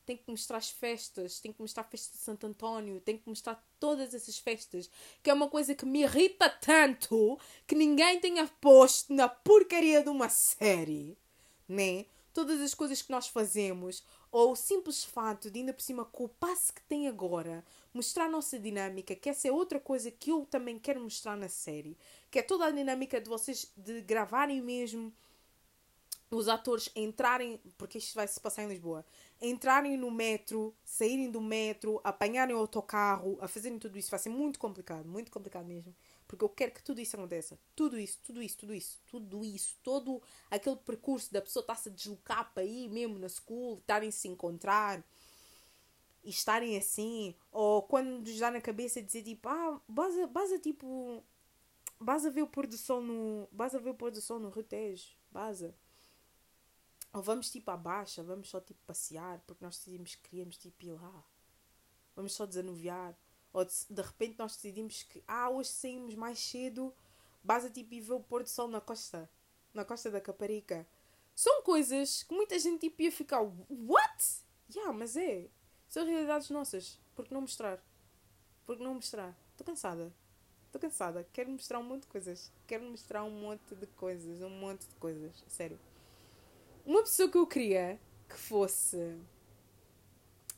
tem 0.05 0.17
que 0.17 0.29
mostrar 0.29 0.57
as 0.57 0.69
festas, 0.69 1.39
tem 1.39 1.51
que 1.51 1.61
mostrar 1.61 1.81
a 1.81 1.87
festa 1.87 2.17
de 2.17 2.23
Santo 2.23 2.45
António, 2.45 3.01
tem 3.01 3.17
que 3.17 3.27
mostrar 3.27 3.63
todas 3.79 4.13
essas 4.13 4.37
festas, 4.37 4.89
que 5.21 5.29
é 5.29 5.33
uma 5.33 5.49
coisa 5.49 5.73
que 5.75 5.85
me 5.85 6.03
irrita 6.03 6.49
tanto 6.49 7.39
que 7.67 7.75
ninguém 7.75 8.19
tenha 8.19 8.47
posto 8.59 9.13
na 9.13 9.27
porcaria 9.27 10.03
de 10.03 10.09
uma 10.09 10.29
série 10.29 11.17
né? 11.67 12.05
Todas 12.33 12.59
as 12.61 12.73
coisas 12.73 13.01
que 13.01 13.11
nós 13.11 13.27
fazemos, 13.27 14.03
ou 14.31 14.53
o 14.53 14.55
simples 14.55 15.03
fato 15.03 15.51
de, 15.51 15.59
ainda 15.59 15.73
por 15.73 15.83
cima, 15.83 16.03
com 16.03 16.25
o 16.25 16.29
passo 16.29 16.73
que 16.73 16.81
tem 16.83 17.07
agora, 17.07 17.63
mostrar 17.93 18.25
a 18.25 18.29
nossa 18.29 18.57
dinâmica, 18.57 19.15
que 19.15 19.29
essa 19.29 19.47
é 19.47 19.51
outra 19.51 19.79
coisa 19.79 20.09
que 20.09 20.31
eu 20.31 20.45
também 20.45 20.79
quero 20.79 20.99
mostrar 20.99 21.35
na 21.37 21.47
série, 21.47 21.97
que 22.31 22.39
é 22.39 22.41
toda 22.41 22.65
a 22.65 22.71
dinâmica 22.71 23.21
de 23.21 23.29
vocês 23.29 23.71
de 23.77 24.01
gravarem 24.01 24.61
mesmo 24.61 25.13
os 26.31 26.47
atores 26.47 26.89
entrarem, 26.95 27.59
porque 27.77 27.97
isto 27.97 28.15
vai 28.15 28.27
se 28.27 28.39
passar 28.39 28.63
em 28.63 28.67
Lisboa, 28.67 29.05
entrarem 29.41 29.97
no 29.97 30.09
metro, 30.09 30.75
saírem 30.83 31.29
do 31.29 31.41
metro, 31.41 32.01
apanharem 32.03 32.55
o 32.55 32.59
autocarro, 32.59 33.37
a 33.41 33.47
fazerem 33.47 33.77
tudo 33.77 33.97
isso, 33.97 34.09
vai 34.09 34.19
ser 34.19 34.29
muito 34.29 34.57
complicado, 34.57 35.07
muito 35.07 35.31
complicado 35.31 35.65
mesmo. 35.65 35.95
Porque 36.27 36.43
eu 36.43 36.49
quero 36.49 36.71
que 36.71 36.81
tudo 36.83 36.99
isso 36.99 37.15
aconteça. 37.15 37.59
Tudo 37.75 37.99
isso, 37.99 38.19
tudo 38.23 38.41
isso, 38.41 38.57
tudo 38.57 38.73
isso, 38.73 38.99
tudo 39.05 39.45
isso, 39.45 39.77
todo 39.83 40.21
aquele 40.49 40.77
percurso 40.77 41.31
da 41.31 41.41
pessoa 41.41 41.61
estar-se 41.61 41.89
a 41.89 41.91
deslocar 41.91 42.51
para 42.53 42.63
ir 42.63 42.89
mesmo 42.89 43.19
na 43.19 43.29
school, 43.29 43.77
estarem 43.77 44.09
se 44.09 44.27
encontrar 44.27 45.03
e 46.23 46.29
estarem 46.29 46.77
assim, 46.77 47.35
ou 47.51 47.83
quando 47.83 48.21
nos 48.21 48.39
dá 48.39 48.49
na 48.49 48.61
cabeça 48.61 49.01
dizer 49.01 49.23
tipo, 49.23 49.47
ah, 49.49 49.79
basta, 49.87 50.25
basta 50.25 50.57
tipo, 50.57 51.21
basta 51.99 52.31
ver 52.31 52.43
o 52.43 52.47
pôr 52.47 52.65
do 52.65 52.77
sol 52.77 53.01
no, 53.01 53.47
basta 53.51 53.77
ver 53.77 53.89
o 53.89 53.93
pôr 53.93 54.09
do 54.09 54.21
sol 54.21 54.39
no 54.39 54.49
Rio 54.49 54.63
Tejo, 54.63 55.07
basta. 55.29 55.75
Ou 57.13 57.21
vamos 57.21 57.51
tipo 57.51 57.69
à 57.69 57.77
baixa, 57.77 58.23
vamos 58.23 58.49
só 58.49 58.59
tipo 58.59 58.79
passear, 58.87 59.39
porque 59.45 59.63
nós 59.63 59.77
decidimos 59.77 60.15
que 60.15 60.29
queríamos 60.29 60.57
tipo 60.57 60.83
ir 60.83 60.91
lá. 60.91 61.23
Vamos 62.15 62.33
só 62.33 62.45
desanuviar. 62.45 63.15
Ou 63.53 63.63
de, 63.63 63.71
de, 63.87 64.01
repente 64.01 64.35
nós 64.39 64.55
decidimos 64.55 65.03
que, 65.03 65.23
ah, 65.27 65.47
hoje 65.51 65.69
saímos 65.69 66.15
mais 66.15 66.39
cedo, 66.39 66.91
basta 67.43 67.69
tipo 67.69 67.93
ir 67.93 68.01
ver 68.01 68.13
o 68.13 68.19
pôr 68.19 68.41
do 68.41 68.49
sol 68.49 68.67
na 68.67 68.81
costa, 68.81 69.29
na 69.73 69.85
costa 69.85 70.09
da 70.09 70.19
Caparica. 70.19 70.87
São 71.35 71.61
coisas 71.61 72.23
que 72.23 72.33
muita 72.33 72.57
gente 72.57 72.81
tipo 72.81 73.03
ia 73.03 73.11
ficar, 73.11 73.41
what? 73.41 74.43
Yeah, 74.73 74.91
mas 74.91 75.15
é. 75.15 75.49
São 75.87 76.05
realidades 76.05 76.49
nossas. 76.49 76.99
Por 77.15 77.25
que 77.25 77.33
não 77.33 77.41
mostrar? 77.41 77.79
Por 78.65 78.75
que 78.75 78.83
não 78.83 78.95
mostrar? 78.95 79.37
Estou 79.51 79.65
cansada. 79.65 80.11
Estou 80.65 80.81
cansada. 80.81 81.27
Quero 81.31 81.51
mostrar 81.51 81.77
um 81.77 81.83
monte 81.83 82.01
de 82.01 82.07
coisas. 82.07 82.51
Quero 82.65 82.83
mostrar 82.85 83.23
um 83.23 83.29
monte 83.29 83.75
de 83.75 83.85
coisas. 83.85 84.41
Um 84.41 84.49
monte 84.49 84.87
de 84.87 84.95
coisas. 84.95 85.43
Sério. 85.47 85.79
Uma 86.85 87.01
pessoa 87.01 87.29
que 87.29 87.37
eu 87.37 87.47
queria 87.47 87.97
que 88.27 88.35
fosse 88.35 89.17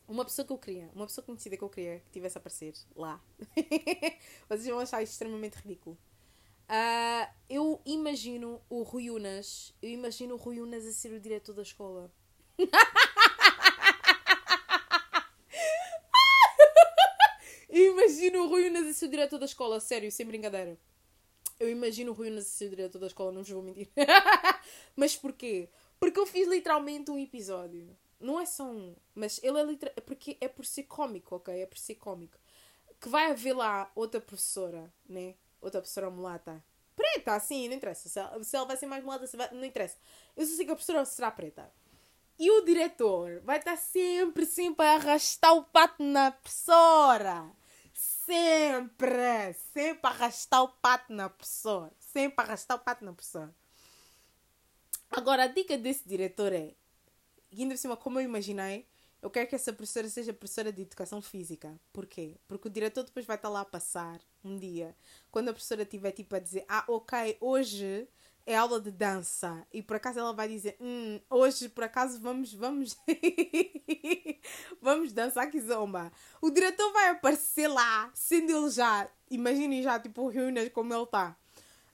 uma 0.08 0.26
pessoa 0.26 0.46
que 0.46 0.54
eu 0.54 0.58
queria, 0.58 0.90
uma 0.96 1.06
pessoa 1.06 1.26
conhecida 1.26 1.58
que 1.58 1.64
eu 1.64 1.70
queria 1.70 2.00
que 2.00 2.12
tivesse 2.12 2.38
a 2.38 2.40
aparecer 2.40 2.74
lá. 2.96 3.22
Vocês 4.50 4.68
vão 4.68 4.80
achar 4.80 5.04
extremamente 5.04 5.56
ridículo. 5.56 5.98
Uh, 6.68 7.28
eu 7.48 7.80
imagino 7.86 8.60
o 8.70 8.82
Rui 8.82 9.12
Unas, 9.12 9.74
eu 9.82 9.90
imagino 9.90 10.34
o 10.34 10.38
Rui 10.38 10.60
Unas 10.60 10.86
a 10.86 10.92
ser 10.92 11.14
o 11.14 11.20
diretor 11.20 11.54
da 11.54 11.62
escola. 11.62 12.12
eu 17.70 17.92
imagino 17.92 18.46
o 18.46 18.48
Rui 18.48 18.68
Unas 18.70 18.88
a 18.88 18.94
ser 18.94 19.06
o 19.06 19.10
diretor 19.10 19.38
da 19.38 19.46
escola, 19.46 19.80
sério, 19.80 20.12
sem 20.12 20.26
brincadeira. 20.26 20.76
Eu 21.60 21.70
imagino 21.70 22.12
o 22.12 22.16
Rui 22.16 22.30
Unas 22.30 22.46
a 22.46 22.50
ser 22.50 22.66
o 22.66 22.70
diretor 22.70 23.00
da 23.00 23.08
escola, 23.08 23.32
não 23.32 23.44
vos 23.44 23.52
vou 23.52 23.62
mentir. 23.62 23.90
Mas 24.96 25.16
porquê? 25.16 25.70
Porque 26.06 26.20
eu 26.20 26.26
fiz 26.28 26.48
literalmente 26.48 27.10
um 27.10 27.18
episódio 27.18 27.98
não 28.20 28.40
é 28.40 28.46
só 28.46 28.66
um, 28.66 28.96
mas 29.14 29.40
ele 29.44 29.60
é 29.60 29.64
literal, 29.64 29.96
porque 30.06 30.38
é 30.40 30.48
por 30.48 30.66
ser 30.66 30.84
cómico, 30.84 31.36
ok? 31.36 31.62
É 31.62 31.66
por 31.66 31.78
ser 31.78 31.96
cómico. 31.96 32.38
Que 33.00 33.10
vai 33.10 33.32
haver 33.32 33.54
lá 33.54 33.92
outra 33.94 34.22
professora, 34.22 34.92
né? 35.08 35.36
Outra 35.62 35.82
professora 35.82 36.10
mulata. 36.10 36.64
Preta, 36.96 37.36
assim, 37.36 37.68
não 37.68 37.76
interessa. 37.76 38.08
Se 38.08 38.20
ela, 38.20 38.44
se 38.44 38.56
ela 38.56 38.66
vai 38.66 38.78
ser 38.78 38.86
mais 38.86 39.04
mulata, 39.04 39.26
vai, 39.36 39.52
não 39.52 39.66
interessa. 39.66 39.98
Eu 40.36 40.46
só 40.46 40.56
sei 40.56 40.66
que 40.66 40.72
a 40.72 40.76
professora 40.76 41.06
será 41.06 41.30
preta. 41.30 41.72
E 42.38 42.50
o 42.52 42.62
diretor 42.62 43.42
vai 43.42 43.60
estar 43.60 43.78
sempre, 43.78 44.46
sempre 44.46 44.86
a 44.86 44.96
arrastar 44.96 45.54
o 45.54 45.64
pato 45.64 46.04
na 46.04 46.32
professora. 46.32 47.52
Sempre, 47.94 49.54
sempre 49.74 50.00
a 50.04 50.10
arrastar 50.10 50.64
o 50.64 50.70
pato 50.70 51.14
na 51.14 51.30
professora. 51.30 51.92
Sempre 52.00 52.36
a 52.44 52.48
arrastar 52.48 52.78
o 52.78 52.80
pato 52.80 53.06
na 53.06 53.14
professora. 53.14 53.54
Agora, 55.12 55.44
a 55.44 55.48
dica 55.48 55.78
desse 55.78 56.08
diretor 56.08 56.52
é 56.54 56.74
ainda 57.62 57.76
por 57.76 57.80
cima, 57.80 57.98
como 57.98 58.20
eu 58.20 58.24
imaginei, 58.24 58.86
eu 59.22 59.30
quero 59.30 59.48
que 59.48 59.56
essa 59.56 59.74
professora 59.74 60.08
seja 60.08 60.34
professora 60.34 60.72
de 60.72 60.84
educação 60.84 61.22
física. 61.22 61.80
Porquê? 61.92 62.36
Porque 62.48 62.68
o 62.68 62.72
diretor 62.72 63.04
depois 63.04 63.26
vai 63.26 63.36
estar 63.36 63.50
lá 63.50 63.62
a 63.62 63.66
passar 63.66 64.20
um 64.44 64.58
dia, 64.58 64.96
quando 65.32 65.50
a 65.50 65.54
professora 65.54 65.82
estiver 65.82 66.12
tipo 66.12 66.36
a 66.36 66.40
dizer: 66.40 66.66
Ah, 66.68 66.84
ok, 66.88 67.38
hoje 67.42 68.08
é 68.46 68.56
aula 68.56 68.80
de 68.80 68.92
dança. 68.92 69.66
E 69.74 69.82
por 69.82 69.96
acaso 69.96 70.20
ela 70.20 70.32
vai 70.32 70.48
dizer: 70.48 70.78
Hum, 70.80 71.20
hoje 71.30 71.70
por 71.70 71.84
acaso 71.84 72.20
vamos, 72.20 72.54
vamos, 72.54 72.96
vamos 74.80 75.12
dançar 75.12 75.50
que 75.50 75.60
zomba. 75.60 76.12
O 76.40 76.52
diretor 76.52 76.92
vai 76.94 77.10
aparecer 77.10 77.68
lá, 77.68 78.12
sendo 78.14 78.52
ele 78.52 78.70
já, 78.70 79.10
imaginem 79.32 79.82
já, 79.82 80.00
tipo, 80.00 80.28
reúnas 80.28 80.70
como 80.70 80.94
ele 80.94 81.04
está. 81.04 81.36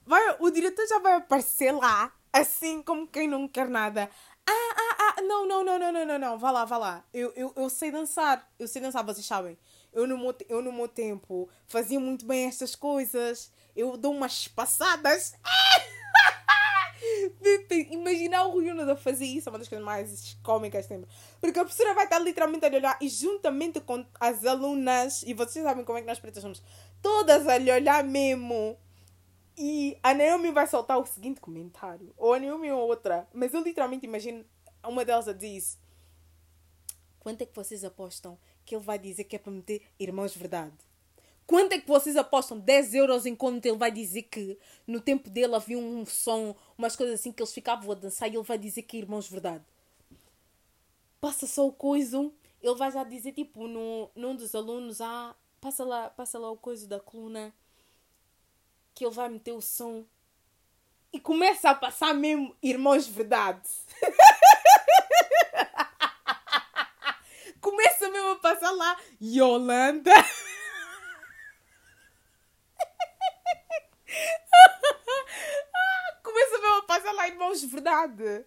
Vai, 0.06 0.36
o 0.39 0.50
diretor 0.50 0.86
já 0.88 1.00
vai 1.00 1.13
aparecer 1.13 1.71
lá, 1.71 2.13
assim 2.31 2.81
como 2.81 3.07
quem 3.07 3.27
não 3.27 3.47
quer 3.47 3.67
nada. 3.67 4.09
Ah, 4.45 4.51
ah, 4.51 5.15
ah, 5.17 5.21
não, 5.21 5.47
não, 5.47 5.63
não, 5.63 5.79
não, 5.79 5.91
não, 5.91 6.05
não, 6.05 6.19
não, 6.19 6.37
vá 6.37 6.51
lá, 6.51 6.65
vá 6.65 6.77
lá. 6.77 7.05
Eu, 7.13 7.31
eu, 7.35 7.53
eu 7.55 7.69
sei 7.69 7.91
dançar, 7.91 8.49
eu 8.57 8.67
sei 8.67 8.82
dançar, 8.82 9.03
vocês 9.05 9.25
sabem. 9.25 9.57
Eu 9.93 10.07
no, 10.07 10.17
meu, 10.17 10.36
eu 10.47 10.61
no 10.61 10.71
meu 10.71 10.88
tempo 10.88 11.49
fazia 11.67 11.99
muito 11.99 12.25
bem 12.25 12.45
estas 12.45 12.75
coisas. 12.75 13.51
Eu 13.75 13.97
dou 13.97 14.13
umas 14.13 14.47
passadas. 14.47 15.34
Imaginar 17.89 18.45
o 18.45 18.51
Rui 18.51 18.69
a 18.69 18.95
fazer 18.95 19.25
isso 19.25 19.49
é 19.49 19.51
uma 19.51 19.59
das 19.59 19.67
coisas 19.67 19.86
mais 19.86 20.38
cómicas 20.43 20.86
sempre. 20.86 21.09
Porque 21.39 21.59
a 21.59 21.63
professora 21.63 21.93
vai 21.93 22.05
estar 22.05 22.19
literalmente 22.19 22.65
a 22.65 22.69
olhar 22.69 22.97
e 23.01 23.09
juntamente 23.09 23.82
com 23.82 24.05
as 24.19 24.45
alunas, 24.45 25.23
e 25.23 25.34
vocês 25.34 25.63
sabem 25.65 25.84
como 25.84 25.97
é 25.97 26.01
que 26.01 26.07
nós 26.07 26.19
pretas 26.19 26.41
somos, 26.41 26.61
todas 27.01 27.47
a 27.47 27.55
olhar 27.55 28.03
mesmo. 28.03 28.77
E 29.64 29.95
a 30.01 30.12
Naomi 30.12 30.49
vai 30.51 30.66
soltar 30.66 30.97
o 30.97 31.05
seguinte 31.05 31.39
comentário. 31.39 32.12
Ou 32.18 32.34
a 32.34 32.39
Naomi 32.39 32.72
ou 32.72 32.88
outra. 32.88 33.28
Mas 33.32 33.53
eu 33.53 33.62
literalmente 33.62 34.07
imagino 34.07 34.43
uma 34.84 35.05
delas 35.05 35.28
a 35.28 35.34
diz: 35.34 35.78
Quanto 37.20 37.43
é 37.43 37.45
que 37.45 37.55
vocês 37.55 37.84
apostam 37.84 38.39
que 38.66 38.76
ele 38.76 38.84
vai 38.84 38.97
dizer 38.97 39.26
que 39.26 39.36
é 39.36 39.39
para 39.39 39.51
meter 39.51 39.84
irmãos 39.99 40.36
verdade? 40.36 40.74
Quanto 41.45 41.74
é 41.74 41.80
que 41.80 41.88
vocês 41.88 42.18
apostam 42.18 42.57
10 42.57 42.95
euros 42.95 43.28
enquanto 43.28 43.68
ele 43.68 43.78
vai 43.78 43.91
dizer 43.91 44.24
que 44.24 44.57
no 44.88 44.99
tempo 44.99 45.30
dele 45.30 45.53
havia 45.53 45.78
um 45.78 46.07
som, 46.07 46.55
umas 46.76 46.95
coisas 46.95 47.20
assim 47.20 47.32
que 47.32 47.43
eles 47.43 47.53
ficavam 47.53 47.91
a 47.91 47.93
dançar 47.93 48.28
e 48.28 48.36
ele 48.36 48.43
vai 48.43 48.57
dizer 48.57 48.82
que 48.82 48.97
é 48.97 49.01
irmãos 49.01 49.30
verdade? 49.30 49.64
Passa 51.20 51.45
só 51.45 51.68
o 51.68 51.72
coiso 51.72 52.34
ele 52.62 52.76
vai 52.76 52.91
já 52.91 53.03
dizer, 53.03 53.32
tipo, 53.32 53.68
no, 53.68 54.09
num 54.16 54.36
dos 54.36 54.53
alunos, 54.53 55.01
ah, 55.01 55.36
passa 55.59 55.84
lá, 55.84 56.09
passa 56.09 56.38
lá 56.38 56.51
o 56.51 56.57
coisa 56.57 56.88
da 56.88 56.99
coluna, 56.99 57.53
que 58.93 59.05
ele 59.05 59.13
vai 59.13 59.29
meter 59.29 59.53
o 59.53 59.61
som 59.61 60.05
e 61.13 61.19
começa 61.19 61.69
a 61.69 61.75
passar 61.75 62.13
mesmo 62.13 62.55
irmãos 62.61 63.07
verdade. 63.07 63.67
começa 67.59 68.09
mesmo 68.09 68.31
a 68.31 68.35
passar 68.37 68.71
lá 68.71 68.97
Yolanda. 69.21 70.13
começa 76.23 76.57
mesmo 76.59 76.77
a 76.77 76.83
passar 76.83 77.11
lá 77.11 77.27
irmãos 77.27 77.61
verdade. 77.63 78.45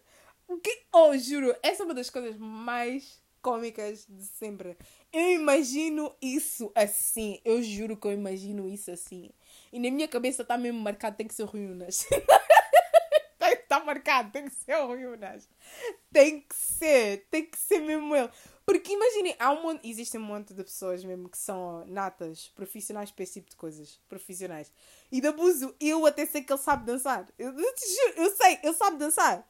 Que? 0.63 0.87
Oh, 0.93 1.17
juro, 1.17 1.57
essa 1.63 1.83
é 1.83 1.85
uma 1.85 1.95
das 1.95 2.11
coisas 2.11 2.37
mais 2.37 3.23
cómicas 3.45 4.07
de 4.09 4.25
sempre. 4.25 4.75
Eu 5.13 5.33
imagino 5.33 6.17
isso 6.21 6.73
assim. 6.75 7.39
Eu 7.45 7.63
juro 7.63 7.95
que 7.95 8.07
eu 8.07 8.13
imagino 8.13 8.67
isso 8.67 8.91
assim. 8.91 9.31
E 9.71 9.79
na 9.79 9.91
minha 9.91 10.09
cabeça 10.09 10.41
está 10.41 10.57
mesmo 10.57 10.81
marcado, 10.81 11.19
tem 11.19 11.29
que 11.29 11.35
ser 11.35 11.45
Ruinas. 11.45 12.07
Está 13.39 13.81
marcado, 13.85 14.33
tem 14.33 14.49
que 14.49 14.55
ser 14.55 14.77
Ruinas. 14.77 15.47
Tem 16.11 16.41
que 16.41 16.55
ser, 16.57 17.27
tem 17.31 17.45
que 17.45 17.59
ser 17.59 17.81
mesmo 17.81 18.17
ele. 18.17 18.31
Porque 18.65 18.95
imaginem, 18.95 19.37
há 19.39 19.51
um 19.53 19.63
monte, 19.63 19.87
existe 19.87 20.17
um 20.17 20.23
monte 20.23 20.55
de 20.55 20.65
pessoas 20.65 21.05
mesmo 21.05 21.29
que 21.29 21.37
são 21.37 21.85
natas, 21.85 22.49
profissionais 22.55 23.11
para 23.11 23.25
esse 23.25 23.35
tipo 23.35 23.51
de 23.51 23.57
coisas. 23.57 24.01
Profissionais. 24.09 24.73
E 25.13 25.21
de 25.21 25.27
abuso, 25.27 25.77
eu 25.79 26.07
até 26.07 26.25
sei 26.25 26.43
que 26.43 26.51
ele 26.51 26.63
sabe 26.63 26.87
dançar. 26.87 27.29
Eu, 27.39 27.53
eu 27.53 27.75
te 27.75 27.87
juro, 27.87 28.23
eu 28.23 28.31
sei, 28.35 28.59
ele 28.63 28.73
sabe 28.73 28.97
dançar. 28.97 29.47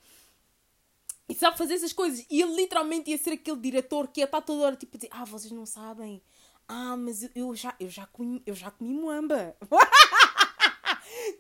E 1.29 1.35
sabe 1.35 1.57
fazer 1.57 1.75
essas 1.75 1.93
coisas. 1.93 2.25
E 2.31 2.43
ele 2.43 2.55
literalmente 2.55 3.11
ia 3.11 3.19
ser 3.19 3.33
aquele 3.33 3.59
diretor 3.59 4.09
que 4.09 4.21
ia 4.21 4.25
estar 4.25 4.43
toda 4.43 4.65
hora 4.65 4.77
tipo 4.77 4.97
a 4.97 4.99
dizer: 4.99 5.11
Ah, 5.13 5.25
vocês 5.25 5.53
não 5.53 5.67
sabem. 5.67 6.23
Ah, 6.69 6.97
mas 6.97 7.23
eu, 7.23 7.31
eu 7.35 7.55
já, 7.55 7.75
eu, 7.79 7.91
já 7.91 8.07
comi, 8.07 8.43
eu 8.47 8.55
já 8.55 8.71
comi 8.71 8.95
muamba. 8.95 9.57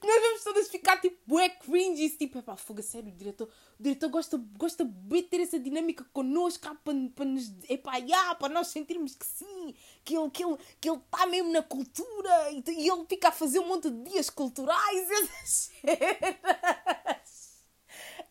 nós 0.02 0.20
vamos 0.22 0.44
todas 0.44 0.68
ficar 0.68 1.00
tipo 1.00 1.16
bué 1.26 1.48
cringe. 1.48 2.10
Tipo, 2.10 2.42
pá, 2.42 2.56
fogo, 2.56 2.82
sério, 2.82 3.08
o 3.10 3.16
diretor, 3.16 3.48
o 3.78 3.82
diretor 3.82 4.08
gosta, 4.08 4.36
gosta 4.56 4.84
de 4.84 5.22
ter 5.22 5.40
essa 5.40 5.58
dinâmica 5.58 6.04
connosco 6.12 6.76
para, 6.82 6.94
para 7.14 7.24
nos, 7.24 7.52
epá, 7.68 7.96
yeah, 7.96 8.34
para 8.34 8.52
nós 8.52 8.68
sentirmos 8.68 9.14
que 9.14 9.26
sim, 9.26 9.74
que 10.04 10.16
ele 10.16 10.26
está 10.26 10.38
que 10.38 10.44
ele, 10.44 10.56
que 10.80 10.90
ele 10.90 11.00
tá 11.10 11.26
mesmo 11.26 11.52
na 11.52 11.62
cultura 11.62 12.50
e, 12.50 12.62
e 12.68 12.88
ele 12.88 13.04
fica 13.08 13.28
a 13.28 13.32
fazer 13.32 13.58
um 13.58 13.68
monte 13.68 13.90
de 13.90 14.10
dias 14.10 14.30
culturais. 14.30 15.08
Essas 15.84 17.43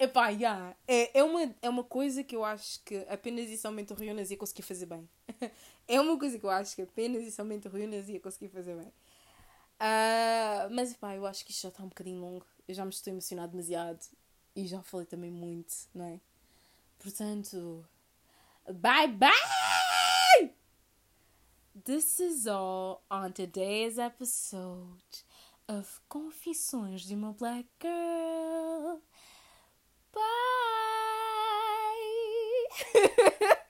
Epá, 0.03 0.27
yeah. 0.27 0.75
é, 0.85 1.19
é, 1.19 1.23
uma, 1.23 1.55
é 1.61 1.69
uma 1.69 1.83
coisa 1.83 2.25
que 2.25 2.35
eu 2.35 2.43
acho 2.43 2.83
que 2.83 2.97
apenas 3.07 3.49
e 3.49 3.57
somente 3.57 3.93
o 3.93 3.95
Rionas 3.95 4.31
ia 4.31 4.35
conseguir 4.35 4.63
fazer 4.63 4.85
bem. 4.85 5.07
é 5.87 6.01
uma 6.01 6.19
coisa 6.19 6.37
que 6.37 6.45
eu 6.45 6.49
acho 6.49 6.75
que 6.75 6.81
apenas 6.81 7.23
e 7.23 7.31
somente 7.31 7.69
o 7.69 7.71
Rionas 7.71 8.09
ia 8.09 8.19
conseguir 8.19 8.49
fazer 8.49 8.75
bem. 8.75 8.87
Uh, 9.79 10.67
mas 10.71 10.91
epá, 10.91 11.15
eu 11.15 11.25
acho 11.25 11.45
que 11.45 11.51
isto 11.51 11.61
já 11.61 11.69
está 11.69 11.83
um 11.83 11.87
bocadinho 11.87 12.19
longo. 12.19 12.45
Eu 12.67 12.75
já 12.75 12.83
me 12.83 12.91
estou 12.91 13.13
emocionado 13.13 13.51
demasiado. 13.53 14.05
E 14.53 14.67
já 14.67 14.83
falei 14.83 15.05
também 15.05 15.31
muito, 15.31 15.73
não 15.95 16.05
é? 16.05 16.19
Portanto, 16.99 17.85
bye 18.65 19.07
bye! 19.07 20.53
This 21.85 22.19
is 22.19 22.45
all 22.45 23.03
on 23.09 23.31
today's 23.31 23.97
episode 23.97 25.23
of 25.69 26.01
Confissões 26.09 27.03
de 27.03 27.15
uma 27.15 27.31
Black 27.31 27.69
Girl. 27.81 29.01
Bye! 30.13 30.21